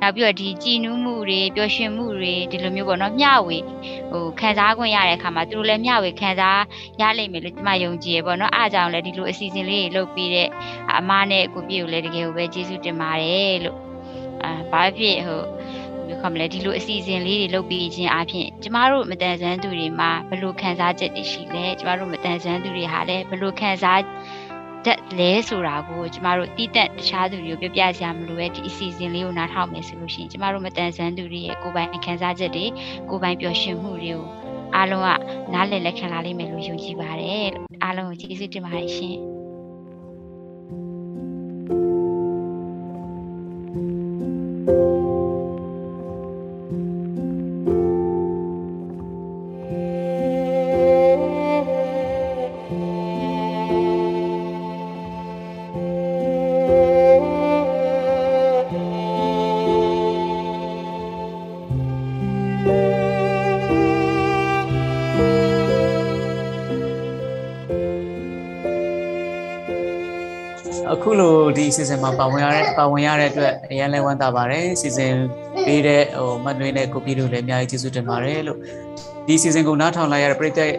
[0.00, 3.58] နောက်ပြီးတော့ဒီကြည်နူးမှုတွေပျော်ရွှင်မှုတွေဒီလိုမျိုးပေါ့နော်မျှဝေ
[4.10, 6.60] ဟိုခံစားခွင့်ရတဲ့အခါမှာသူတို့လည်းမျှဝေခံစား
[7.00, 10.48] ရလိမ့်မယ်လို့ကျမယုံကြည်ရပေါ့နော်အားကြောင့်လည်းဒီလိုအစီအစဉ်လေးတွေလုပ်ပြီးတဲ့
[10.98, 13.78] အမနဲ့ကိုပြည့်ကိုလည်းတကယ်ကိုပဲကျေးဇူးတင်ပါတယ်လို့
[14.42, 15.42] အာဘာဖြစ်ဟို
[16.06, 24.00] မျိုးခေါ်မလဲဒီလိုအစီအစဉ်လေးတွေလုပ်ပြီးခြင်းအပြင်ကျမတို့မတန်ဆန်းသူတွေမှာဘယ်လိုခံစားချက်တွေရှိလဲကျမတို့မတန်ဆန်းသူတွေဟာလည်းဘယ်လိုခံစား
[24.84, 32.66] တတ်လဲဆိုတာကိုကျမတို့တီးတက်တခြားသူတွေကိုပြပြစရာမလိုပဲဒီအစီအစဉ်လေးကိုနားထောင်မယ်ဆိုလို့ရှိရင်ကျမတို့မတန်ဆန်းသူတွေရဲ့ကိုယ်ပိုင်ခံစားချက်တွေ
[33.10, 34.24] ကိုယ်ပိုင်ပျော်ရွှင်မှုတွေကို
[34.76, 35.08] အားလုံးက
[35.52, 37.48] နားလည်လက်ခံလာလိမ့်မယ်လို့ယုံကြည်ပါတယ်
[37.82, 39.33] အားလုံးကိုကျေးဇူးတင်ပါတယ်ရှင်
[71.76, 75.12] စီစဉ်မှာပါဝင်ရတဲ့ပါဝင်ရတဲ့အတွက်အရင်လဲဝမ်းသာပါတယ်စီစဉ်
[75.66, 78.58] ပေးတဲ့ဟိုမတ်တွေနဲ့ကိုပြည်တို့လည်းအများကြီးကျေးဇူးတင်ပါတယ်လို့
[79.26, 80.70] ဒီစီစဉ်ကိုနားထောင်လိုက်ရတဲ့ပရိသတ်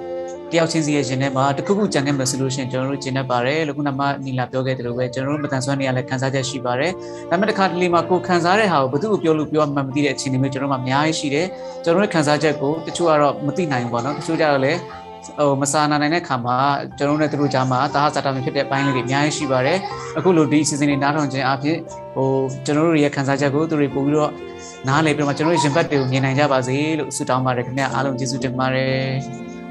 [0.51, 6.91] တယောက်ချင်းစီရဲ့ရှင်ထဲမှာတခုခုကြံခဲ့မယ်ဆိုလို့ရှိရင်ကျွန်တော်တို့ကျင်တတ်ပါတယ်လို့ခုနမှနီလာပြောခဲ့တယ်လို့ပဲကျွန်တော်တို့မတန်ဆွမ်းနေရလဲခန်းစားချက်ရှိပါတယ်
[7.29, 11.47] ဒါပေမဲ့တစ်ခါတလေမှာကိုခန်းစားတဲ့ဟာကိုဘယ်သူ့ကိုပြောလို့ပြောမှမသိတဲ့အခြေအနေမျိုးကျွန်တော်တို့မှအများကြီးရှိတယ်
[11.83, 14.79] ကျွန်တော်တို့ခန်းစားချက်ကိုတချို့ကတော့မသိနိုင်ဘူးပေါ့နော်တချို့ကြတော့လည်း
[15.39, 16.57] ဟိုမစာနာနိုင်တဲ့ခါမှာ
[16.97, 19.77] ကျွန်တော်တို့နဲ့သူတို့ကြားမှာတာဟာစာတာမျိုးဖြစ်တဲ့အပိုင်းလေးတွေအများကြီးရှိပါတယ်
[20.17, 21.77] အခုလိုဒီ season တွေနားထောင်ခြင်းအပြင်
[22.15, 22.27] ဟို
[22.65, 24.31] ကျွန်တော်တို့ရဲ့ခန်းစားချက်ကိုသူတွေပို့ပြီးတော့
[24.87, 29.64] နားလေပြီးတော့ကျွန်တော်တို့ရင်ဘတ်တွေကိုမြင်နိုင်ကြပါစေလို့ဆုတောင်းပါတယ်ခင်ဗျအားလုံးကျေးဇူးတင်ပါတယ်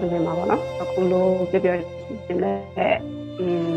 [0.00, 1.74] ဆိုနေမှာပေါ့နော်အခုလိုပြောပြော
[2.26, 2.96] တင်တဲ့
[3.40, 3.76] อืม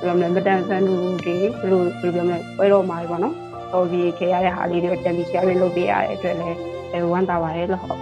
[0.00, 0.94] ဘယ်လိုလဲမတန်ဆန်းလူ
[1.24, 3.34] တွေဘယ်လိုဘယ်လိုပြောမလဲပွဲတော်မှာပေါ့နော်
[3.70, 6.58] ဟောဒီခေရတဲ့ဟာလေးတွေတန်ပြီး share လုပ်ပေးရတဲ့အတွက်လည်း
[6.92, 8.00] အဲဝမ်းသာပါတယ်လို့ဟုတ်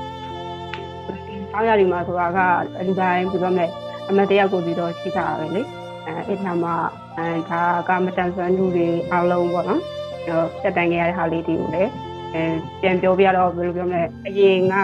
[1.53, 2.39] ဆောင်းရည်မှာဆိုတာက
[2.79, 3.67] အလူတိုင်းဘယ်လိုပြောမလဲ
[4.09, 5.63] အမတ်တယောက်ကိုပြီးတော့ရှိတာပဲလေ
[6.07, 6.75] အဲအဲ့ထမှာ
[7.17, 9.83] အဲဒါကမတန်ဆန်းလူတွေအားလုံးပေါ့နော်
[10.61, 11.91] ဖြတ်တန်းခဲ့ရတဲ့ဟာလေးတွေကိုလည်း
[12.35, 12.43] အဲ
[12.81, 14.75] ပြန်ပြောပြတော့ဘယ်လိုပြောမလဲအရင်က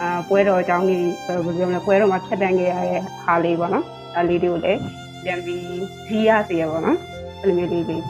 [0.00, 3.84] အာပွဲတော်အကြောင်းကြီးဘယ်လိုပြောမလဲပွဲတော်မှာဖြတ်တန်းခဲ့ရတဲ့ဟာလေးပေါ့နော်
[4.14, 4.80] ဒါလေးတွေကိုလည်း
[5.24, 5.62] ပြန်ပြီး
[6.06, 6.98] ဖြီးရစေရပေါ့နော်
[7.42, 8.02] အဲ့လိုမျိုးလေးလေး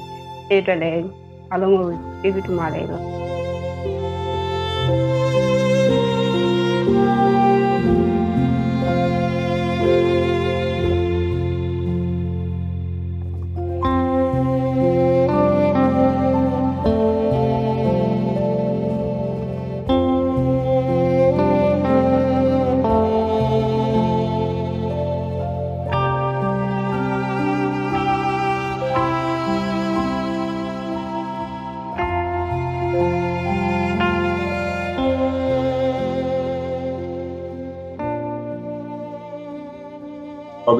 [0.48, 1.04] အဲ့အတွက်လည်း
[1.50, 1.86] အားလုံးကို
[2.20, 3.04] ကျေးဇူးတင်ပါတယ်လို့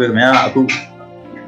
[0.00, 0.60] ဟုတ်ပြီခင်ဗျာအခု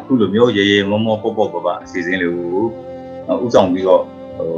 [0.01, 4.03] အခုလိုမျိုးရေရေမောမောပေါ့ပေါ့ပပအစီအစဉ်လေးကိုဥဆောင်ပြီးတော့
[4.39, 4.51] ဟို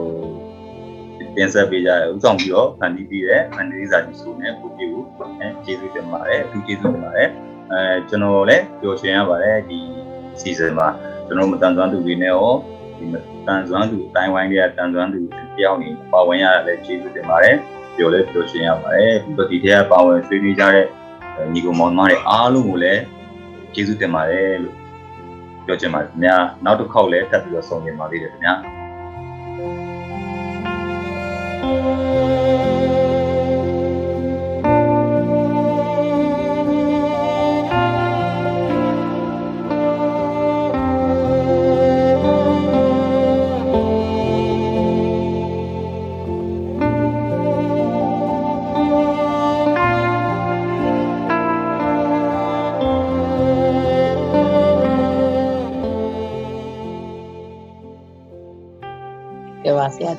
[1.36, 5.02] တင်ဆက်ပေးကြရဥဆောင်ပြီးတော့ဖန်တီးပြီးတဲ့ဖန်တီးစာကြီးဆိုနေကိုပြေကို
[5.40, 7.28] အဲကျေးဇူးတင်ပါတယ်အထူးကျေးဇူးတင်ပါတယ်
[7.72, 9.78] အဲကျွန်တော်လည်းပျော်ရွှင်ရပါတယ်ဒီ
[10.40, 10.88] season မှာ
[11.26, 12.52] ကျွန်တော်မတန်ဆွမ်းသူတွေနဲ့ရော
[12.98, 13.14] ဒီမ
[13.46, 15.20] တန်ဆွမ်းသူအတိုင်းဝိုင်းတွေကတန်ဆွမ်းသူ
[15.56, 17.56] တယောက်နေပါဝင်ရတာလည်းကျေးဇူးတင်ပါတယ်
[17.96, 20.86] ပျော်လည်းပျော်ရွှင်ရပါတယ်ဒီတော့ဒီထဲကပါဝင်ဆွေးနွေးကြတဲ့
[21.52, 23.00] ညီကောင်မောင်မတွေအားလုံးကိုလည်း
[23.74, 24.76] ကျေးဇူးတင်ပါတယ်လို့
[25.66, 32.33] ပြောချင်ပါတယ်ခင်ဗျာနောက်တစ်ခေါက်လည်းထပ်ပြီးတော့ဆုံနေပါသေးတယ်ခင်ဗျာတယ်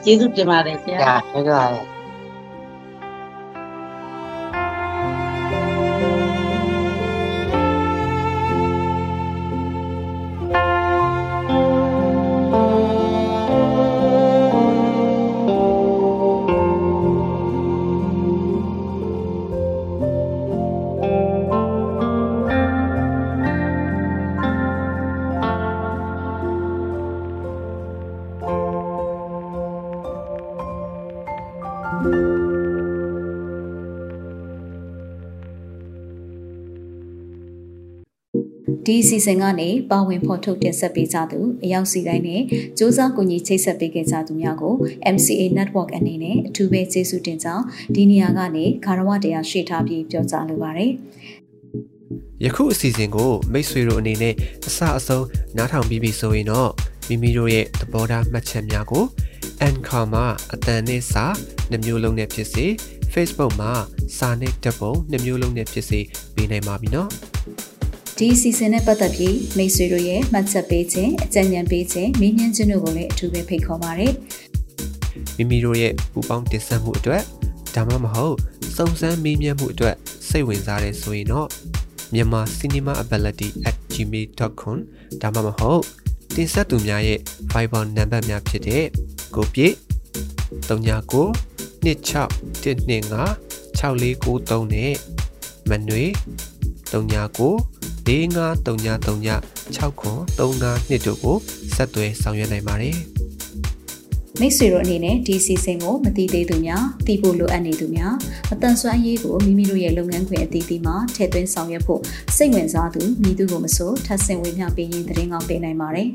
[0.06, 1.95] ကျေးဇူးတင်ပါတယ်ဆရာဒါဟုတ်ကဲ့
[39.10, 44.74] စီအစဉ်ကနေပါဝင်ဖော်ထုတ်တင်ဆက်ပေးကြသူအရောက်စီတိုင်းနဲ့စ조사ကူညီချိတ်ဆက်ပေးခဲ့ကြသူများကို
[45.16, 47.64] MCA Network အနေနဲ့အထူးပဲကျေးဇူးတင်ကြောင်း
[47.96, 50.92] ဒီနေရာကနေခါရဝတရားရှေ့ထားပြီးပြောကြားလိုပါတယ်
[52.44, 54.34] ယခုအစီအစဉ်ကိုမိတ်ဆွေတို့အနေနဲ့
[54.68, 55.26] အစအဆုံး
[55.58, 56.70] နားထောင်ပြီးပြီဆိုရင်တော့
[57.08, 59.04] မိမိတို့ရဲ့သဘောထားမှတ်ချက်များကို
[59.68, 61.26] Anchor မှာအတန်နဲ့စာ
[61.72, 62.66] နှမျိုးလုံးနဲ့ဖြစ်စေ
[63.14, 63.72] Facebook မှာ
[64.18, 66.00] စာနဲ့ဓပုံနှမျိုးလုံးနဲ့ဖြစ်စေ
[66.36, 67.10] ပေးနိုင်ပါပြီနော်
[68.20, 74.02] ဒီအစီအစဉ်နဲ့ပတ်သက်ပြီးမိတ်ဆွေတို့ရဲ့မှတ်ချက်ပေးခြင်းအကြံဉာဏ်ပေးခြင်းမေးမြန်းခြင်းတို့ကိုလည်းအထူးပဲဖိတ်ခေါ်ပါရ
[75.36, 77.22] စေမိမိတို့ရဲ့ပူပေါင်းတင်ဆက်မှုအတွက်
[77.76, 78.36] ဒါမှမဟုတ်
[78.76, 79.96] စုံစမ်းမေးမြန်းမှုအတွက်
[80.30, 81.48] စိတ်ဝင်စားတဲ့ဆိုရင်တော့
[82.14, 84.78] မြန်မာ cinemaability@gmail.com
[85.22, 85.82] ဒါမှမဟုတ်
[86.36, 87.20] တင်ဆက်သူများရဲ့
[87.54, 88.86] Viber နံပါတ်များဖြစ်တဲ့
[89.36, 89.76] ကိုပြည့်
[90.68, 91.24] 39
[91.86, 94.94] 26 125 6493နဲ့
[95.70, 96.04] မနွေ
[96.96, 97.76] 39
[98.08, 100.54] 0539396935တို့
[101.24, 101.38] ကို
[101.76, 102.98] ဆက်သွယ်ဆောင်ရွက်နိုင်ပါတယ်
[104.40, 108.14] မိတ်ဆွေတို့အနေနဲ့ဒီစီစဉ်ကိုမတိသေးသူများတည်ဖို့လိုအပ်နေသူများ
[108.54, 112.02] အတန်ဆွမ်းရေးကိုမိမိတို့ရဲ့လုပ်ငန်းခွင်အသီးသီးမှာထည့်သွင်းဆောင်ရွက်ဖို့
[112.36, 116.08] စိတ်ဝင်စားသူမိသူကိုမဆိုထပ်ဆင့်ဝင်မျှပေးရင်သတင်းကောင်းပေးနိုင်ပါတယ်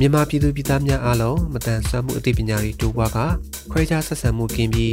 [0.00, 3.18] မြန်မာပြည်သူပြည်သားများအားလုံးမတန်ဆွမ်းမှုအသိပညာတွေတိုးပွားက
[3.72, 4.92] ခွဲခြားဆက်ဆံမှုကင်းပြီး